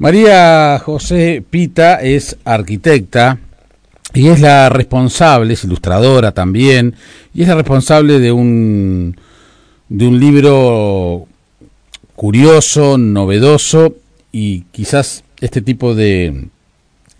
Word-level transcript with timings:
María 0.00 0.78
José 0.78 1.44
Pita 1.50 2.00
es 2.00 2.38
arquitecta 2.46 3.38
y 4.14 4.28
es 4.28 4.40
la 4.40 4.70
responsable, 4.70 5.52
es 5.52 5.64
ilustradora 5.64 6.32
también, 6.32 6.96
y 7.34 7.42
es 7.42 7.48
la 7.48 7.56
responsable 7.56 8.18
de 8.18 8.32
un, 8.32 9.20
de 9.90 10.06
un 10.06 10.18
libro 10.18 11.26
curioso, 12.16 12.96
novedoso 12.96 13.94
y 14.32 14.62
quizás 14.72 15.22
este 15.42 15.60
tipo 15.60 15.94
de, 15.94 16.46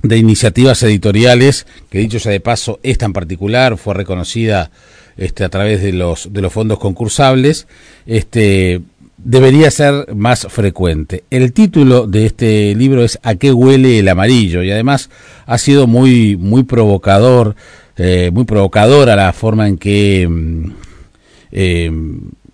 de 0.03 0.17
iniciativas 0.17 0.83
editoriales, 0.83 1.67
que 1.91 1.99
dicho 1.99 2.19
sea 2.19 2.33
de 2.33 2.41
paso, 2.41 2.81
esta 2.83 3.05
en 3.05 3.13
particular 3.13 3.77
fue 3.77 3.93
reconocida 3.93 4.71
este, 5.19 5.45
a 5.45 5.51
través 5.51 5.83
de 5.83 5.93
los, 5.93 6.33
de 6.33 6.41
los 6.41 6.51
fondos 6.51 6.79
concursables, 6.79 7.67
este, 8.07 8.81
debería 9.25 9.71
ser 9.71 10.15
más 10.15 10.47
frecuente. 10.49 11.25
El 11.31 11.53
título 11.53 12.07
de 12.07 12.27
este 12.27 12.75
libro 12.75 13.05
es 13.05 13.19
¿A 13.23 13.35
qué 13.35 13.53
huele 13.53 13.99
el 13.99 14.09
amarillo? 14.09 14.63
y 14.63 14.71
además 14.71 15.11
ha 15.47 15.59
sido 15.59 15.87
muy, 15.87 16.37
muy 16.37 16.63
provocador, 16.63 17.55
eh, 17.97 18.31
muy 18.33 18.45
provocadora 18.45 19.17
la 19.17 19.33
forma 19.33 19.69
en 19.69 19.77
que 19.77 20.27
mm, 20.29 20.73
eh, 21.53 21.91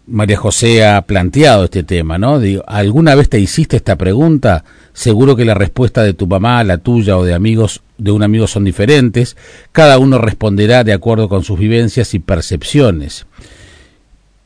María 0.09 0.37
José 0.37 0.87
ha 0.87 1.03
planteado 1.03 1.65
este 1.65 1.83
tema, 1.83 2.17
¿no? 2.17 2.39
Digo, 2.39 2.63
¿alguna 2.67 3.15
vez 3.15 3.29
te 3.29 3.41
hiciste 3.41 3.77
esta 3.77 3.97
pregunta? 3.97 4.65
Seguro 4.93 5.35
que 5.35 5.45
la 5.45 5.55
respuesta 5.55 6.03
de 6.03 6.15
tu 6.15 6.27
mamá, 6.27 6.63
la 6.63 6.79
tuya 6.79 7.19
o 7.19 7.25
de 7.25 7.35
amigos 7.35 7.83
de 7.99 8.13
un 8.13 8.23
amigo 8.23 8.47
son 8.47 8.65
diferentes. 8.65 9.37
Cada 9.73 9.99
uno 9.99 10.19
responderá 10.19 10.85
de 10.85 10.93
acuerdo 10.93 11.29
con 11.29 11.43
sus 11.43 11.59
vivencias 11.59 12.15
y 12.15 12.21
percepciones. 12.21 13.27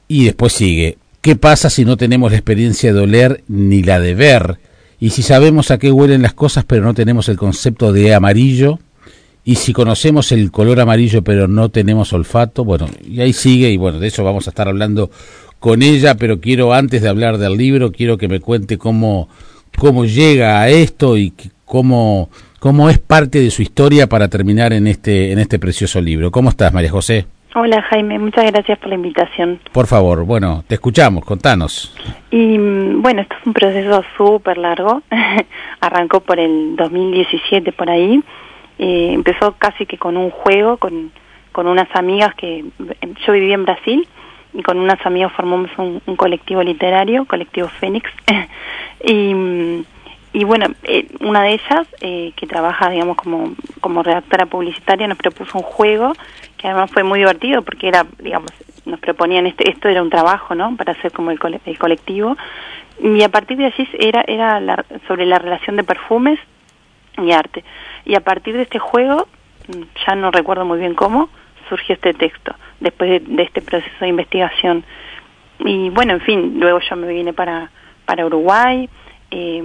Y 0.09 0.25
después 0.25 0.55
sigue, 0.55 0.97
¿qué 1.21 1.37
pasa 1.37 1.71
si 1.71 1.85
no 1.85 1.97
tenemos 1.97 2.31
la 2.31 2.39
experiencia 2.39 2.93
de 2.93 3.01
oler 3.01 3.45
ni 3.49 3.83
la 3.83 4.01
de 4.01 4.15
ver? 4.15 4.59
Y 4.99 5.11
si 5.11 5.23
sabemos 5.23 5.71
a 5.71 5.79
qué 5.79 5.91
huelen 5.91 6.23
las 6.23 6.35
cosas 6.35 6.65
pero 6.65 6.83
no 6.83 6.95
tenemos 6.95 7.29
el 7.29 7.37
concepto 7.37 7.93
de 7.93 8.15
amarillo, 8.15 8.79
y 9.43 9.57
si 9.57 9.73
conocemos 9.73 10.33
el 10.33 10.51
color 10.51 10.81
amarillo 10.81 11.23
pero 11.23 11.49
no 11.49 11.71
tenemos 11.71 12.13
olfato, 12.13 12.65
bueno, 12.65 12.89
y 13.07 13.21
ahí 13.21 13.33
sigue, 13.33 13.71
y 13.71 13.77
bueno, 13.77 13.99
de 13.99 14.09
eso 14.09 14.23
vamos 14.25 14.47
a 14.47 14.51
estar 14.51 14.69
hablando 14.69 15.11
con 15.59 15.83
ella, 15.83 16.17
pero 16.17 16.41
quiero 16.41 16.73
antes 16.73 17.03
de 17.03 17.09
hablar 17.09 17.39
del 17.39 17.57
libro, 17.57 17.93
quiero 17.93 18.19
que 18.19 18.29
me 18.29 18.41
cuente 18.41 18.79
cómo 18.79 19.29
cómo 19.77 20.05
llega 20.05 20.61
a 20.61 20.69
esto 20.69 21.17
y 21.17 21.33
cómo, 21.65 22.29
cómo 22.59 22.91
es 22.91 22.99
parte 22.99 23.41
de 23.41 23.51
su 23.51 23.63
historia 23.63 24.09
para 24.09 24.29
terminar 24.29 24.73
en 24.73 24.87
este, 24.87 25.33
en 25.33 25.39
este 25.39 25.59
precioso 25.59 26.01
libro. 26.01 26.31
¿Cómo 26.31 26.51
estás, 26.51 26.73
María 26.73 26.91
José? 26.91 27.27
Hola 27.53 27.83
Jaime, 27.83 28.17
muchas 28.21 28.45
gracias 28.53 28.79
por 28.79 28.91
la 28.91 28.95
invitación. 28.95 29.59
Por 29.73 29.89
favor, 29.89 30.25
bueno, 30.25 30.63
te 30.69 30.77
escuchamos, 30.77 31.25
contanos. 31.25 31.97
Y 32.31 32.57
mm, 32.57 33.03
bueno, 33.03 33.23
esto 33.23 33.35
es 33.41 33.47
un 33.47 33.53
proceso 33.53 34.05
súper 34.17 34.57
largo, 34.57 35.03
arrancó 35.81 36.21
por 36.21 36.39
el 36.39 36.77
2017 36.77 37.73
por 37.73 37.91
ahí, 37.91 38.23
eh, 38.79 39.11
empezó 39.13 39.57
casi 39.59 39.85
que 39.85 39.99
con 39.99 40.17
un 40.17 40.31
juego, 40.31 40.77
con, 40.77 41.11
con 41.51 41.67
unas 41.67 41.89
amigas 41.97 42.37
que 42.37 42.67
yo 43.27 43.33
vivía 43.33 43.55
en 43.55 43.65
Brasil 43.65 44.07
y 44.55 44.63
con 44.63 44.79
unas 44.79 45.05
amigas 45.05 45.33
formamos 45.33 45.71
un, 45.77 46.01
un 46.07 46.15
colectivo 46.15 46.63
literario, 46.63 47.25
colectivo 47.25 47.67
Fénix, 47.67 48.09
y, 49.05 49.85
y 50.33 50.45
bueno, 50.45 50.67
eh, 50.85 51.09
una 51.21 51.43
de 51.43 51.55
ellas, 51.55 51.89
eh, 52.01 52.33
que 52.37 52.47
trabaja, 52.47 52.89
digamos, 52.91 53.17
como, 53.17 53.55
como 53.81 54.05
redactora 54.05 54.47
publicitaria, 54.47 55.09
nos 55.09 55.19
propuso 55.19 55.59
un 55.59 55.65
juego 55.65 56.13
que 56.61 56.69
además 56.69 56.91
fue 56.91 57.05
muy 57.05 57.21
divertido 57.21 57.63
porque 57.63 57.89
era, 57.89 58.07
digamos, 58.19 58.51
nos 58.85 59.01
proponían 59.01 59.47
este, 59.47 59.71
esto 59.71 59.89
era 59.89 60.03
un 60.03 60.11
trabajo, 60.11 60.55
¿no? 60.55 60.77
Para 60.77 60.93
hacer 60.93 61.13
como 61.13 61.31
el, 61.31 61.39
el 61.65 61.79
colectivo. 61.79 62.37
Y 63.03 63.23
a 63.23 63.29
partir 63.31 63.57
de 63.57 63.67
allí 63.67 63.89
era, 63.99 64.23
era 64.27 64.61
la, 64.61 64.85
sobre 65.09 65.25
la 65.25 65.39
relación 65.39 65.77
de 65.77 65.85
perfumes 65.85 66.39
y 67.17 67.33
arte. 67.33 67.65
Y 68.05 68.15
a 68.15 68.21
partir 68.21 68.57
de 68.57 68.63
este 68.63 68.79
juego, 68.79 69.27
ya 70.07 70.15
no 70.15 70.31
recuerdo 70.31 70.65
muy 70.65 70.79
bien 70.79 70.95
cómo, 70.95 71.31
surgió 71.69 71.95
este 71.95 72.13
texto, 72.13 72.55
después 72.81 73.11
de, 73.11 73.21
de 73.21 73.43
este 73.43 73.63
proceso 73.63 73.97
de 74.01 74.09
investigación. 74.09 74.85
Y 75.61 75.89
bueno, 75.91 76.13
en 76.13 76.21
fin, 76.21 76.61
luego 76.61 76.81
yo 76.81 76.97
me 76.97 77.09
vine 77.09 77.33
para 77.33 77.71
para 78.11 78.27
Uruguay, 78.27 78.89
eh, 79.31 79.63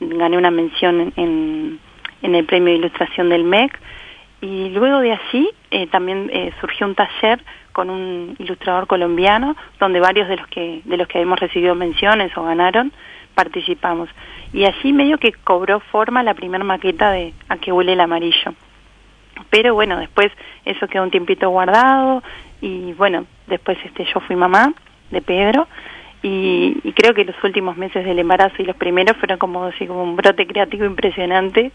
gané 0.00 0.36
una 0.36 0.50
mención 0.50 1.14
en, 1.16 1.80
en 2.20 2.34
el 2.34 2.44
premio 2.44 2.74
de 2.74 2.78
ilustración 2.78 3.30
del 3.30 3.42
MEC 3.42 3.72
y 4.40 4.70
luego 4.70 5.00
de 5.00 5.12
allí 5.12 5.50
eh, 5.70 5.86
también 5.88 6.30
eh, 6.32 6.52
surgió 6.60 6.86
un 6.86 6.94
taller 6.94 7.42
con 7.72 7.90
un 7.90 8.36
ilustrador 8.38 8.86
colombiano 8.86 9.56
donde 9.78 10.00
varios 10.00 10.28
de 10.28 10.36
los 10.36 10.46
que 10.48 10.80
de 10.84 10.96
los 10.96 11.06
que 11.08 11.20
hemos 11.20 11.38
recibido 11.38 11.74
menciones 11.74 12.36
o 12.36 12.44
ganaron 12.44 12.92
participamos. 13.34 14.08
Y 14.52 14.64
allí 14.64 14.92
medio 14.92 15.18
que 15.18 15.32
cobró 15.32 15.80
forma 15.80 16.22
la 16.22 16.34
primera 16.34 16.64
maqueta 16.64 17.10
de 17.10 17.32
a 17.48 17.58
que 17.58 17.70
huele 17.70 17.92
el 17.92 18.00
amarillo. 18.00 18.54
Pero 19.50 19.74
bueno 19.74 19.98
después 19.98 20.32
eso 20.64 20.88
quedó 20.88 21.02
un 21.02 21.10
tiempito 21.10 21.48
guardado 21.50 22.22
y 22.60 22.92
bueno 22.94 23.26
después 23.46 23.78
este 23.84 24.06
yo 24.12 24.20
fui 24.20 24.36
mamá 24.36 24.72
de 25.10 25.20
Pedro 25.20 25.68
y, 26.22 26.76
y, 26.84 26.92
creo 26.92 27.14
que 27.14 27.24
los 27.24 27.36
últimos 27.42 27.76
meses 27.76 28.04
del 28.04 28.18
embarazo 28.18 28.56
y 28.58 28.64
los 28.64 28.76
primeros 28.76 29.16
fueron 29.16 29.38
como 29.38 29.64
así 29.64 29.86
como 29.86 30.02
un 30.02 30.16
brote 30.16 30.46
creativo 30.46 30.84
impresionante. 30.84 31.72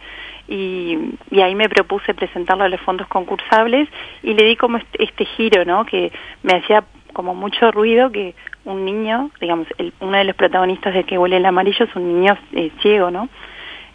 Y, 0.48 0.98
y 1.32 1.42
ahí 1.42 1.56
me 1.56 1.68
propuse 1.68 2.14
presentarlo 2.14 2.64
a 2.64 2.70
los 2.70 2.80
fondos 2.82 3.08
concursables 3.08 3.90
y 4.22 4.36
le 4.36 4.46
di 4.46 4.56
como 4.56 4.78
este, 4.78 5.26
giro 5.26 5.66
no 5.66 5.86
que 5.86 6.12
me 6.44 6.54
hacía 6.58 6.84
como 7.14 7.34
mucho 7.34 7.72
ruido 7.72 8.12
que 8.12 8.36
un 8.64 8.86
niño 8.86 9.32
digamos 9.42 9.68
el, 9.80 9.92
uno 10.02 10.18
de 10.18 10.26
los 10.26 10.36
protagonistas 10.36 10.94
de 10.94 11.04
que 11.04 11.18
huele 11.18 11.38
el 11.38 11.46
amarillo 11.48 11.86
es 11.86 11.96
un 11.96 12.22
niño 12.22 12.38
eh, 12.54 12.70
ciego 12.84 13.10
no 13.10 13.28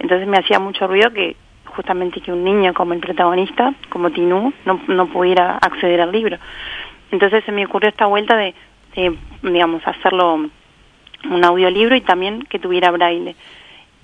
entonces 0.01 0.27
me 0.27 0.39
hacía 0.39 0.59
mucho 0.59 0.89
ruido 0.89 1.13
que 1.13 1.37
justamente 1.71 2.21
que 2.21 2.33
un 2.33 2.45
niño 2.45 2.75
como 2.75 2.95
el 2.95 3.01
protagonista 3.01 3.75
como 3.89 4.11
Tinú 4.11 4.53
no, 4.65 4.81
no 4.89 5.07
pudiera 5.07 5.57
acceder 5.57 6.01
al 6.01 6.13
libro. 6.13 6.37
Entonces 7.11 7.45
se 7.45 7.53
me 7.53 7.65
ocurrió 7.65 7.89
esta 7.89 8.07
vuelta 8.07 8.37
de 8.37 8.55
eh, 8.97 9.15
digamos, 9.43 9.87
hacerlo 9.87 10.49
un 11.31 11.45
audiolibro 11.45 11.97
y 11.97 12.01
también 12.01 12.43
que 12.49 12.59
tuviera 12.59 12.91
braille. 12.91 13.37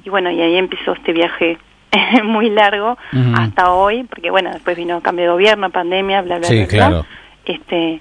Y 0.05 0.11
bueno, 0.11 0.31
y 0.31 0.41
ahí 0.41 0.57
empezó 0.57 0.93
este 0.93 1.13
viaje 1.13 1.59
muy 2.25 2.51
largo 2.51 2.93
uh 3.13 3.17
-huh. 3.17 3.39
hasta 3.39 3.73
hoy, 3.73 4.05
porque 4.05 4.31
bueno, 4.31 4.51
después 4.53 4.77
vino 4.77 5.01
cambio 5.01 5.25
de 5.27 5.31
gobierno, 5.33 5.71
pandemia, 5.71 6.23
bla, 6.23 6.39
bla, 6.39 6.47
sí, 6.47 6.59
bla, 6.59 6.67
claro. 6.67 6.97
bla. 6.97 7.07
Este, 7.47 8.01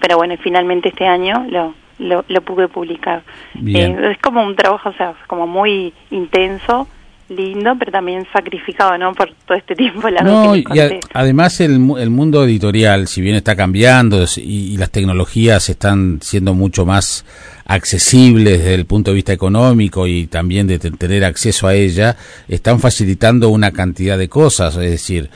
pero 0.00 0.16
bueno, 0.16 0.34
finalmente 0.42 0.90
este 0.90 1.06
año 1.06 1.46
lo, 1.48 1.74
lo, 1.98 2.24
lo 2.28 2.40
pude 2.42 2.68
publicar. 2.68 3.22
Eh, 3.66 4.10
es 4.12 4.18
como 4.18 4.42
un 4.44 4.56
trabajo, 4.56 4.90
o 4.90 4.92
sea, 4.94 5.14
como 5.26 5.46
muy 5.46 5.92
intenso, 6.10 6.88
lindo, 7.28 7.74
pero 7.78 7.92
también 7.92 8.26
sacrificado, 8.32 8.96
¿no? 8.98 9.14
Por 9.14 9.32
todo 9.46 9.56
este 9.56 9.74
tiempo 9.74 10.08
No, 10.10 10.56
y 10.56 10.64
a, 10.78 10.90
además 11.14 11.60
el, 11.60 11.72
el 11.98 12.10
mundo 12.10 12.44
editorial, 12.44 13.08
si 13.08 13.20
bien 13.20 13.36
está 13.36 13.56
cambiando 13.56 14.24
y, 14.36 14.74
y, 14.74 14.76
las 14.76 14.90
tecnologías 14.90 15.68
están 15.68 16.20
siendo 16.20 16.54
mucho 16.54 16.84
más 16.84 17.24
accesibles 17.66 18.58
desde 18.58 18.74
el 18.74 18.86
punto 18.86 19.10
de 19.10 19.14
vista 19.16 19.32
económico 19.32 20.06
y 20.06 20.26
también 20.26 20.66
de 20.66 20.78
tener 20.78 21.24
acceso 21.24 21.66
a 21.66 21.74
ella, 21.74 22.16
están 22.48 22.80
facilitando 22.80 23.48
una 23.48 23.72
cantidad 23.72 24.18
de 24.18 24.28
cosas, 24.28 24.76
es 24.76 24.90
decir, 24.90 25.30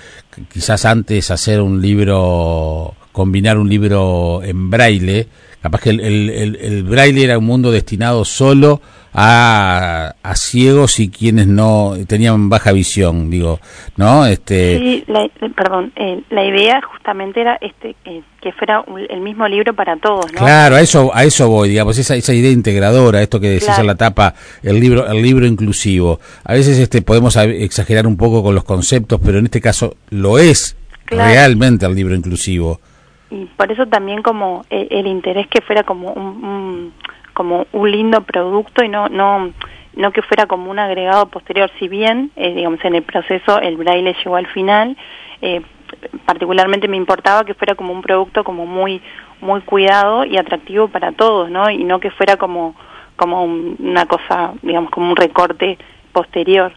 quizás 0.52 0.84
antes 0.84 1.30
hacer 1.30 1.60
un 1.60 1.80
libro, 1.80 2.94
combinar 3.12 3.58
un 3.58 3.68
libro 3.68 4.42
en 4.42 4.70
braille, 4.70 5.28
capaz 5.66 5.82
que 5.82 5.90
el, 5.90 6.00
el, 6.00 6.56
el 6.56 6.82
braille 6.84 7.24
era 7.24 7.38
un 7.38 7.44
mundo 7.44 7.72
destinado 7.72 8.24
solo 8.24 8.80
a, 9.18 10.14
a 10.22 10.36
ciegos 10.36 11.00
y 11.00 11.08
quienes 11.08 11.46
no 11.46 11.94
tenían 12.06 12.50
baja 12.50 12.70
visión, 12.72 13.30
digo, 13.30 13.58
¿no? 13.96 14.26
Este 14.26 14.78
Sí, 14.78 15.04
la, 15.08 15.26
perdón, 15.56 15.90
eh, 15.96 16.22
la 16.28 16.44
idea 16.44 16.82
justamente 16.82 17.40
era 17.40 17.56
este 17.62 17.96
eh, 18.04 18.22
que 18.42 18.52
fuera 18.52 18.82
un, 18.86 19.00
el 19.08 19.22
mismo 19.22 19.48
libro 19.48 19.74
para 19.74 19.96
todos, 19.96 20.30
¿no? 20.32 20.38
Claro, 20.38 20.76
a 20.76 20.82
eso 20.82 21.10
a 21.14 21.24
eso 21.24 21.48
voy, 21.48 21.70
digamos, 21.70 21.96
esa 21.96 22.14
esa 22.14 22.34
idea 22.34 22.50
integradora, 22.50 23.22
esto 23.22 23.40
que 23.40 23.48
decís 23.48 23.64
claro. 23.64 23.80
en 23.80 23.86
la 23.86 23.94
tapa, 23.94 24.34
el 24.62 24.78
libro 24.78 25.06
el 25.10 25.22
libro 25.22 25.46
inclusivo. 25.46 26.20
A 26.44 26.52
veces 26.52 26.78
este 26.78 27.00
podemos 27.00 27.34
exagerar 27.36 28.06
un 28.06 28.18
poco 28.18 28.42
con 28.42 28.54
los 28.54 28.64
conceptos, 28.64 29.18
pero 29.24 29.38
en 29.38 29.46
este 29.46 29.62
caso 29.62 29.96
lo 30.10 30.38
es 30.38 30.76
claro. 31.06 31.30
realmente 31.30 31.86
el 31.86 31.94
libro 31.94 32.14
inclusivo. 32.14 32.80
Y 33.30 33.46
por 33.46 33.72
eso 33.72 33.86
también 33.86 34.22
como 34.22 34.64
el, 34.70 34.88
el 34.90 35.06
interés 35.06 35.46
que 35.48 35.60
fuera 35.60 35.82
como 35.82 36.12
un, 36.12 36.44
un 36.44 36.92
como 37.34 37.66
un 37.72 37.90
lindo 37.90 38.22
producto 38.22 38.82
y 38.82 38.88
no 38.88 39.08
no 39.08 39.50
no 39.94 40.12
que 40.12 40.22
fuera 40.22 40.46
como 40.46 40.70
un 40.70 40.78
agregado 40.78 41.26
posterior. 41.26 41.70
Si 41.78 41.88
bien 41.88 42.30
eh, 42.36 42.54
digamos 42.54 42.84
en 42.84 42.94
el 42.94 43.02
proceso 43.02 43.60
el 43.60 43.76
braille 43.76 44.14
llegó 44.24 44.36
al 44.36 44.46
final 44.46 44.96
eh, 45.42 45.60
particularmente 46.24 46.88
me 46.88 46.96
importaba 46.96 47.44
que 47.44 47.54
fuera 47.54 47.74
como 47.74 47.92
un 47.92 48.02
producto 48.02 48.44
como 48.44 48.64
muy 48.66 49.02
muy 49.40 49.60
cuidado 49.60 50.24
y 50.24 50.38
atractivo 50.38 50.88
para 50.88 51.12
todos 51.12 51.50
no 51.50 51.68
y 51.68 51.84
no 51.84 52.00
que 52.00 52.10
fuera 52.10 52.36
como 52.36 52.74
como 53.16 53.44
un, 53.44 53.76
una 53.80 54.06
cosa 54.06 54.52
digamos 54.62 54.90
como 54.90 55.10
un 55.10 55.16
recorte 55.16 55.78
posterior. 56.12 56.72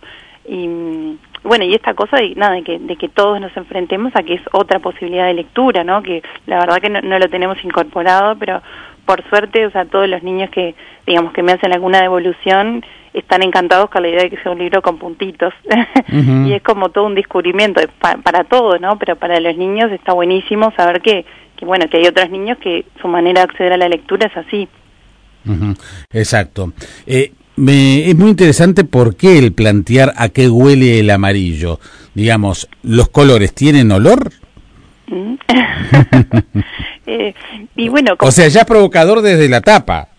Y 0.46 1.18
bueno 1.44 1.65
y 1.65 1.74
esta 1.74 1.94
cosa 1.94 2.18
de 2.18 2.36
nada 2.36 2.56
de 2.56 2.63
que 2.63 2.80
de 2.80 2.95
que 2.95 3.09
todos 3.09 3.39
nos 3.39 3.56
enfrentemos 3.56 4.15
a 4.15 4.24
que 4.24 4.36
es 4.36 4.41
otra 4.51 4.80
posibilidad 4.80 5.27
de 5.27 5.33
lectura 5.33 5.83
no 5.83 6.01
que 6.03 6.21
la 6.45 6.59
verdad 6.59 6.80
que 6.80 6.89
no, 6.89 7.01
no 7.01 7.18
lo 7.19 7.30
tenemos 7.30 7.63
incorporado 7.63 8.36
pero 8.38 8.62
por 9.09 9.27
suerte, 9.27 9.65
o 9.65 9.71
sea, 9.71 9.86
todos 9.86 10.07
los 10.07 10.21
niños 10.21 10.51
que, 10.51 10.75
digamos, 11.07 11.33
que 11.33 11.41
me 11.41 11.51
hacen 11.51 11.74
alguna 11.74 12.00
devolución, 12.00 12.86
están 13.12 13.41
encantados 13.41 13.89
con 13.89 14.03
la 14.03 14.09
idea 14.09 14.21
de 14.21 14.30
que 14.30 14.38
sea 14.38 14.51
un 14.51 14.59
libro 14.59 14.83
con 14.83 15.00
puntitos. 15.00 15.51
y 16.45 16.53
es 16.53 16.62
como 16.62 16.89
todo 16.89 17.06
un 17.06 17.15
descubrimiento 17.15 17.81
para, 18.00 18.44
todos, 18.44 18.80
¿no? 18.80 19.00
Pero 19.00 19.15
para 19.15 19.39
los 19.39 19.57
niños 19.57 19.91
está 19.91 20.13
buenísimo 20.13 20.71
saber 20.77 21.01
que, 21.01 21.25
que, 21.57 21.65
bueno, 21.65 21.89
que 21.89 21.97
hay 21.97 22.06
otros 22.06 22.30
niños 22.30 22.59
que 22.59 22.86
su 23.01 23.07
manera 23.07 23.41
de 23.41 23.45
acceder 23.45 23.74
a 23.74 23.77
la 23.77 23.89
lectura 23.89 24.27
es 24.27 24.38
así. 24.38 24.69
Exacto. 26.12 26.71
Eh, 27.07 27.31
me, 27.59 28.09
es 28.09 28.15
muy 28.15 28.29
interesante 28.29 28.83
por 28.83 29.15
qué 29.15 29.38
el 29.38 29.53
plantear 29.53 30.13
a 30.15 30.29
qué 30.29 30.50
huele 30.50 31.00
el 31.00 31.09
amarillo. 31.09 31.79
Digamos, 32.13 32.69
¿los 32.83 33.09
colores 33.09 33.53
tienen 33.53 33.91
olor? 33.91 34.31
Mm. 35.07 35.35
eh, 37.06 37.33
y 37.75 37.89
bueno, 37.89 38.15
O 38.19 38.31
sea, 38.31 38.47
ya 38.47 38.61
es 38.61 38.65
provocador 38.65 39.21
desde 39.21 39.50
la 39.50 39.61
tapa, 39.61 40.09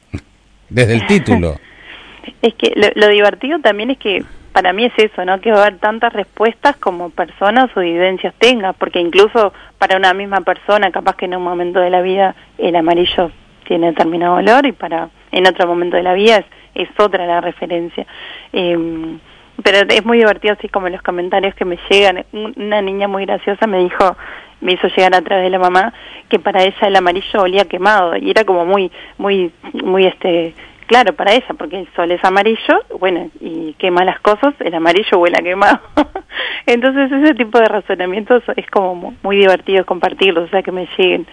desde 0.68 0.94
el 0.94 1.06
título. 1.06 1.56
es 2.42 2.54
que 2.54 2.72
lo, 2.94 3.08
divertido 3.08 3.58
también 3.60 3.90
es 3.90 3.98
que 3.98 4.22
para 4.52 4.72
mí 4.72 4.84
es 4.84 4.92
eso, 4.98 5.24
¿no? 5.24 5.40
Que 5.40 5.50
va 5.50 5.58
a 5.58 5.66
haber 5.66 5.78
tantas 5.78 6.12
respuestas 6.12 6.76
como 6.76 7.10
personas 7.10 7.70
o 7.76 7.80
vivencias 7.80 8.34
tenga, 8.38 8.72
porque 8.74 9.00
incluso 9.00 9.52
para 9.78 9.96
una 9.96 10.12
misma 10.12 10.40
persona, 10.40 10.90
capaz 10.90 11.16
que 11.16 11.24
en 11.24 11.36
un 11.36 11.42
momento 11.42 11.80
de 11.80 11.90
la 11.90 12.02
vida 12.02 12.34
el 12.58 12.76
amarillo 12.76 13.30
tiene 13.66 13.88
determinado 13.88 14.34
olor 14.34 14.66
y 14.66 14.72
para 14.72 15.08
en 15.30 15.46
otro 15.46 15.66
momento 15.68 15.96
de 15.96 16.02
la 16.02 16.14
vida 16.14 16.38
es 16.38 16.46
es 16.82 16.90
otra 16.98 17.26
la 17.26 17.40
referencia. 17.40 18.06
Eh, 18.52 19.18
pero 19.62 19.78
es 19.92 20.04
muy 20.04 20.18
divertido 20.18 20.54
así 20.58 20.68
como 20.68 20.88
los 20.88 21.02
comentarios 21.02 21.54
que 21.54 21.64
me 21.64 21.78
llegan. 21.90 22.24
Una 22.32 22.80
niña 22.82 23.08
muy 23.08 23.26
graciosa 23.26 23.66
me 23.66 23.78
dijo, 23.78 24.16
me 24.60 24.72
hizo 24.72 24.88
llegar 24.88 25.14
a 25.14 25.22
través 25.22 25.44
de 25.44 25.50
la 25.50 25.58
mamá, 25.58 25.92
que 26.28 26.38
para 26.38 26.62
ella 26.62 26.86
el 26.86 26.96
amarillo 26.96 27.40
olía 27.40 27.64
quemado 27.64 28.16
y 28.16 28.30
era 28.30 28.44
como 28.44 28.64
muy, 28.64 28.90
muy, 29.18 29.52
muy 29.72 30.06
este, 30.06 30.54
claro 30.86 31.14
para 31.14 31.32
ella, 31.34 31.54
porque 31.56 31.80
el 31.80 31.88
sol 31.94 32.10
es 32.10 32.24
amarillo, 32.24 32.82
bueno, 32.98 33.30
y 33.40 33.74
quema 33.74 34.04
las 34.04 34.20
cosas, 34.20 34.54
el 34.60 34.74
amarillo 34.74 35.18
huele 35.18 35.36
a 35.38 35.42
quemado. 35.42 35.80
Entonces 36.66 37.10
ese 37.12 37.34
tipo 37.34 37.58
de 37.58 37.66
razonamientos 37.66 38.42
es 38.56 38.66
como 38.70 39.14
muy 39.22 39.36
divertido 39.36 39.84
compartirlos, 39.84 40.48
o 40.48 40.50
sea, 40.50 40.62
que 40.62 40.72
me 40.72 40.88
lleguen. 40.96 41.26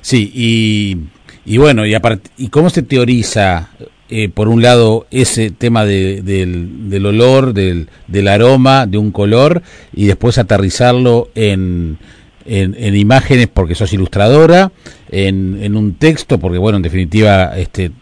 Sí, 0.00 0.30
y 0.32 0.96
y 1.44 1.58
bueno, 1.58 1.86
y, 1.86 1.96
¿y 2.36 2.48
cómo 2.48 2.70
se 2.70 2.82
teoriza, 2.82 3.70
eh, 4.08 4.28
por 4.28 4.48
un 4.48 4.62
lado, 4.62 5.06
ese 5.10 5.50
tema 5.50 5.84
de, 5.84 6.22
del, 6.22 7.06
olor, 7.06 7.54
del, 7.54 7.88
del, 8.06 8.28
aroma, 8.28 8.86
de 8.86 8.98
un 8.98 9.10
color, 9.10 9.62
y 9.92 10.06
después 10.06 10.38
aterrizarlo 10.38 11.30
en, 11.34 11.98
en, 12.44 12.96
imágenes 12.96 13.48
porque 13.48 13.74
sos 13.74 13.92
ilustradora, 13.92 14.72
en, 15.10 15.58
en, 15.62 15.76
un 15.76 15.94
texto, 15.94 16.38
porque 16.38 16.58
bueno, 16.58 16.76
en 16.76 16.82
definitiva, 16.82 17.56
este, 17.56 17.92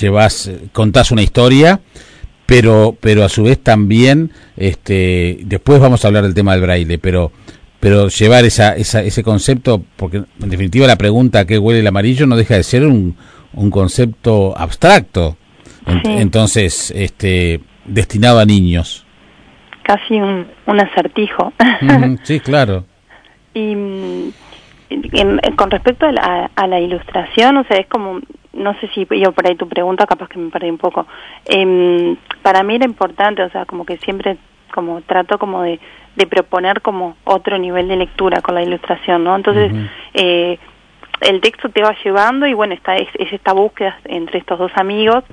llevas, 0.00 0.50
contás 0.72 1.10
una 1.10 1.22
historia, 1.22 1.80
pero, 2.46 2.96
pero 3.00 3.24
a 3.24 3.28
su 3.28 3.44
vez 3.44 3.58
también, 3.58 4.32
este, 4.56 5.38
después 5.44 5.80
vamos 5.80 6.04
a 6.04 6.08
hablar 6.08 6.24
del 6.24 6.34
tema 6.34 6.52
del 6.52 6.62
braille, 6.62 6.98
pero 6.98 7.32
pero 7.84 8.08
llevar 8.08 8.46
esa, 8.46 8.74
esa, 8.76 9.02
ese 9.02 9.22
concepto, 9.22 9.82
porque 9.96 10.16
en 10.16 10.48
definitiva 10.48 10.86
la 10.86 10.96
pregunta 10.96 11.40
¿a 11.40 11.44
qué 11.44 11.58
huele 11.58 11.80
el 11.80 11.86
amarillo? 11.86 12.26
no 12.26 12.34
deja 12.34 12.54
de 12.54 12.62
ser 12.62 12.86
un, 12.86 13.14
un 13.52 13.70
concepto 13.70 14.56
abstracto, 14.56 15.36
entonces 16.04 16.90
este 16.96 17.60
destinado 17.84 18.38
a 18.40 18.46
niños. 18.46 19.04
Casi 19.82 20.14
un, 20.14 20.46
un 20.64 20.80
acertijo. 20.80 21.52
sí, 22.22 22.40
claro. 22.40 22.86
Y 23.52 24.32
con 25.54 25.70
respecto 25.70 26.06
a 26.06 26.12
la, 26.12 26.50
a 26.56 26.66
la, 26.66 26.80
ilustración, 26.80 27.58
o 27.58 27.64
sea, 27.64 27.76
es 27.76 27.86
como, 27.88 28.18
no 28.54 28.80
sé 28.80 28.88
si 28.94 29.06
yo 29.20 29.32
por 29.32 29.46
ahí 29.46 29.56
tu 29.56 29.68
pregunta, 29.68 30.06
capaz 30.06 30.28
que 30.30 30.38
me 30.38 30.50
perdí 30.50 30.70
un 30.70 30.78
poco. 30.78 31.06
Eh, 31.44 32.16
para 32.40 32.62
mí 32.62 32.76
era 32.76 32.86
importante, 32.86 33.42
o 33.42 33.50
sea, 33.50 33.66
como 33.66 33.84
que 33.84 33.98
siempre 33.98 34.38
como 34.72 35.00
trato 35.02 35.38
como 35.38 35.62
de, 35.62 35.80
de 36.16 36.26
proponer 36.26 36.80
como 36.80 37.16
otro 37.24 37.58
nivel 37.58 37.88
de 37.88 37.96
lectura 37.96 38.40
con 38.40 38.54
la 38.54 38.62
ilustración, 38.62 39.24
¿no? 39.24 39.34
Entonces, 39.34 39.72
eh, 40.14 40.58
el 41.20 41.40
texto 41.40 41.68
te 41.68 41.82
va 41.82 41.94
llevando 42.04 42.46
y 42.46 42.54
bueno, 42.54 42.74
está, 42.74 42.96
es, 42.96 43.08
esta 43.18 43.52
búsqueda 43.52 43.98
entre 44.04 44.38
estos 44.38 44.58
dos 44.58 44.72
amigos 44.76 45.24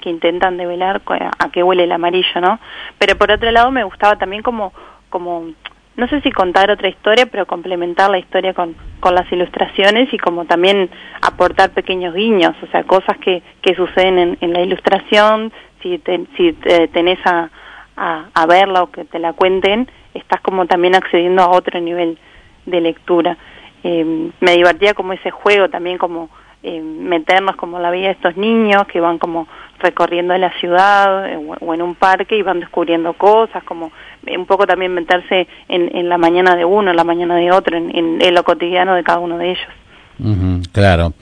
que 0.00 0.10
intentan 0.10 0.56
develar 0.56 1.00
a, 1.38 1.48
qué 1.50 1.62
huele 1.62 1.84
el 1.84 1.92
amarillo, 1.92 2.40
¿no? 2.40 2.58
Pero 2.98 3.16
por 3.16 3.30
otro 3.30 3.50
lado 3.50 3.70
me 3.70 3.84
gustaba 3.84 4.16
también 4.16 4.42
como, 4.42 4.72
como 5.10 5.52
no 5.96 6.08
sé 6.08 6.20
si 6.22 6.32
contar 6.32 6.70
otra 6.70 6.88
historia, 6.88 7.26
pero 7.26 7.46
complementar 7.46 8.10
la 8.10 8.18
historia 8.18 8.52
con, 8.52 8.74
con 8.98 9.14
las 9.14 9.30
ilustraciones 9.30 10.12
y 10.12 10.18
como 10.18 10.44
también 10.44 10.90
aportar 11.20 11.70
pequeños 11.70 12.14
guiños, 12.14 12.56
o 12.62 12.66
sea, 12.68 12.82
cosas 12.82 13.16
que, 13.18 13.42
que 13.60 13.74
suceden 13.74 14.18
en, 14.18 14.38
en 14.40 14.52
la 14.52 14.60
ilustración, 14.60 15.52
si, 15.82 16.00
si 16.36 16.52
tenés 16.92 17.18
a, 17.24 17.48
a, 17.96 18.26
a 18.34 18.46
verla 18.46 18.82
o 18.82 18.90
que 18.90 19.04
te 19.04 19.18
la 19.18 19.32
cuenten, 19.32 19.88
estás 20.14 20.40
como 20.40 20.66
también 20.66 20.94
accediendo 20.94 21.42
a 21.42 21.50
otro 21.50 21.80
nivel 21.80 22.18
de 22.66 22.80
lectura. 22.80 23.36
Eh, 23.84 24.30
me 24.40 24.52
divertía 24.52 24.94
como 24.94 25.12
ese 25.12 25.30
juego 25.30 25.68
también 25.68 25.98
como 25.98 26.30
eh, 26.62 26.80
meternos 26.80 27.56
como 27.56 27.80
la 27.80 27.90
vida 27.90 28.06
de 28.06 28.12
estos 28.12 28.36
niños 28.36 28.86
que 28.86 29.00
van 29.00 29.18
como 29.18 29.48
recorriendo 29.80 30.36
la 30.38 30.52
ciudad 30.60 31.28
eh, 31.28 31.36
o 31.60 31.74
en 31.74 31.82
un 31.82 31.96
parque 31.96 32.36
y 32.36 32.42
van 32.42 32.60
descubriendo 32.60 33.14
cosas, 33.14 33.64
como 33.64 33.90
un 34.24 34.46
poco 34.46 34.64
también 34.66 34.94
meterse 34.94 35.48
en, 35.68 35.96
en 35.96 36.08
la 36.08 36.18
mañana 36.18 36.54
de 36.54 36.64
uno, 36.64 36.90
en 36.90 36.96
la 36.96 37.02
mañana 37.02 37.34
de 37.34 37.50
otro, 37.50 37.76
en, 37.76 37.90
en, 38.22 38.34
lo 38.34 38.44
cotidiano 38.44 38.94
de 38.94 39.02
cada 39.02 39.18
uno 39.18 39.38
de 39.38 39.50
ellos. 39.50 40.68
claro. 40.72 41.14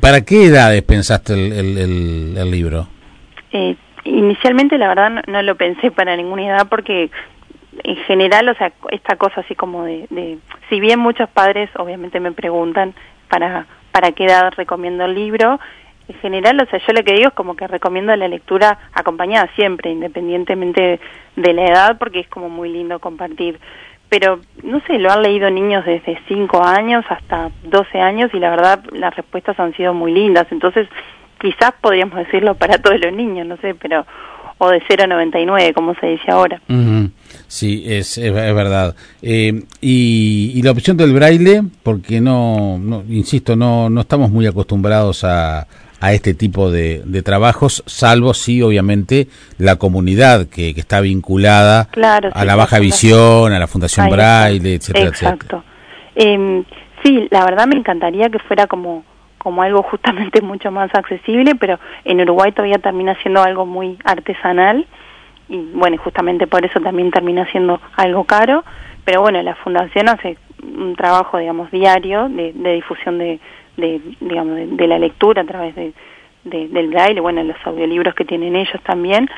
¿Para 0.00 0.22
qué 0.22 0.46
edades 0.46 0.82
pensaste 0.82 1.34
el, 1.34 1.52
el, 1.52 2.36
el 2.36 2.50
libro? 2.50 2.88
Inicialmente, 4.08 4.78
la 4.78 4.88
verdad, 4.88 5.22
no, 5.26 5.42
lo 5.42 5.54
pensé 5.56 5.90
para 5.90 6.16
ninguna 6.16 6.46
edad 6.46 6.66
porque 6.68 7.10
en 7.84 7.96
general, 7.96 8.48
o 8.48 8.54
sea, 8.54 8.72
esta 8.90 9.16
cosa 9.16 9.42
así 9.42 9.54
como 9.54 9.84
de, 9.84 10.06
de, 10.10 10.38
si 10.68 10.80
bien 10.80 10.98
muchos 10.98 11.28
padres 11.28 11.70
obviamente 11.76 12.18
me 12.18 12.32
preguntan 12.32 12.94
para, 13.28 13.66
para 13.92 14.12
qué 14.12 14.24
edad 14.24 14.52
recomiendo 14.56 15.04
el 15.04 15.14
libro, 15.14 15.60
en 16.08 16.14
general, 16.20 16.58
o 16.62 16.70
sea, 16.70 16.80
yo 16.86 16.94
lo 16.94 17.04
que 17.04 17.12
digo 17.12 17.28
es 17.28 17.34
como 17.34 17.54
que 17.54 17.66
recomiendo 17.66 18.16
la 18.16 18.28
lectura 18.28 18.78
acompañada 18.94 19.50
siempre, 19.54 19.90
independientemente 19.90 21.00
de 21.36 21.52
la 21.52 21.66
edad, 21.66 21.98
porque 21.98 22.20
es 22.20 22.28
como 22.28 22.48
muy 22.48 22.70
lindo 22.70 22.98
compartir. 22.98 23.60
Pero, 24.08 24.40
no 24.62 24.80
sé, 24.86 24.98
lo 24.98 25.12
han 25.12 25.22
leído 25.22 25.50
niños 25.50 25.84
desde 25.84 26.18
5 26.28 26.64
años 26.64 27.04
hasta 27.10 27.50
12 27.64 28.00
años 28.00 28.30
y 28.32 28.38
la 28.38 28.48
verdad 28.48 28.82
las 28.92 29.14
respuestas 29.14 29.60
han 29.60 29.74
sido 29.74 29.92
muy 29.92 30.12
lindas. 30.12 30.46
Entonces, 30.50 30.88
quizás 31.40 31.72
podríamos 31.80 32.18
decirlo 32.18 32.54
para 32.54 32.78
todos 32.78 33.00
los 33.00 33.12
niños, 33.12 33.46
no 33.46 33.56
sé, 33.58 33.74
pero 33.74 34.06
o 34.58 34.68
de 34.70 34.82
0 34.88 35.04
a 35.04 35.06
99, 35.06 35.72
como 35.72 35.94
se 35.94 36.06
dice 36.06 36.30
ahora. 36.30 36.60
Sí, 37.46 37.84
es, 37.86 38.18
es, 38.18 38.32
verdad. 38.32 38.94
Eh, 39.22 39.62
y, 39.80 40.52
y, 40.54 40.62
la 40.62 40.72
opción 40.72 40.96
del 40.96 41.12
braille, 41.12 41.62
porque 41.82 42.20
no, 42.20 42.76
no 42.78 43.04
insisto, 43.08 43.54
no, 43.54 43.88
no 43.88 44.00
estamos 44.00 44.30
muy 44.30 44.46
acostumbrados 44.46 45.22
a, 45.22 45.66
a 46.00 46.12
este 46.12 46.34
tipo 46.34 46.70
de, 46.70 47.02
de, 47.04 47.22
trabajos, 47.22 47.84
salvo 47.86 48.34
sí, 48.34 48.60
obviamente, 48.62 49.28
la 49.58 49.76
comunidad 49.76 50.48
que, 50.48 50.74
que 50.74 50.80
está 50.80 51.00
vinculada 51.00 51.88
a 52.32 52.44
la 52.44 52.56
baja 52.56 52.80
visión, 52.80 53.52
a 53.52 53.58
la 53.58 53.66
Fundación 53.68 54.10
Braille, 54.10 54.74
etcétera, 54.74 55.08
Exacto. 55.08 55.64
Eh, 56.16 56.64
sí, 57.04 57.28
la 57.30 57.44
verdad 57.44 57.68
me 57.68 57.76
encantaría 57.76 58.28
que 58.28 58.40
fuera 58.40 58.66
como 58.66 59.04
como 59.38 59.62
algo 59.62 59.82
justamente 59.82 60.40
mucho 60.42 60.70
más 60.70 60.94
accesible, 60.94 61.54
pero 61.54 61.78
en 62.04 62.20
Uruguay 62.20 62.52
todavía 62.52 62.78
termina 62.78 63.14
siendo 63.22 63.42
algo 63.42 63.66
muy 63.66 63.98
artesanal 64.04 64.86
y 65.48 65.56
bueno, 65.72 65.96
justamente 65.98 66.46
por 66.46 66.64
eso 66.64 66.80
también 66.80 67.10
termina 67.10 67.50
siendo 67.50 67.80
algo 67.96 68.24
caro, 68.24 68.64
pero 69.04 69.22
bueno, 69.22 69.42
la 69.42 69.54
fundación 69.54 70.08
hace 70.08 70.36
un 70.62 70.94
trabajo, 70.96 71.38
digamos, 71.38 71.70
diario 71.70 72.28
de, 72.28 72.52
de 72.52 72.74
difusión 72.74 73.18
de, 73.18 73.40
de 73.76 74.00
digamos, 74.20 74.76
de, 74.76 74.86
la 74.86 74.98
lectura 74.98 75.42
a 75.42 75.46
través 75.46 75.74
de, 75.74 75.92
del 76.44 76.88
braille, 76.88 77.20
bueno, 77.20 77.42
los 77.42 77.56
audiolibros 77.64 78.14
que 78.14 78.24
tienen 78.24 78.56
ellos 78.56 78.80
también, 78.82 79.28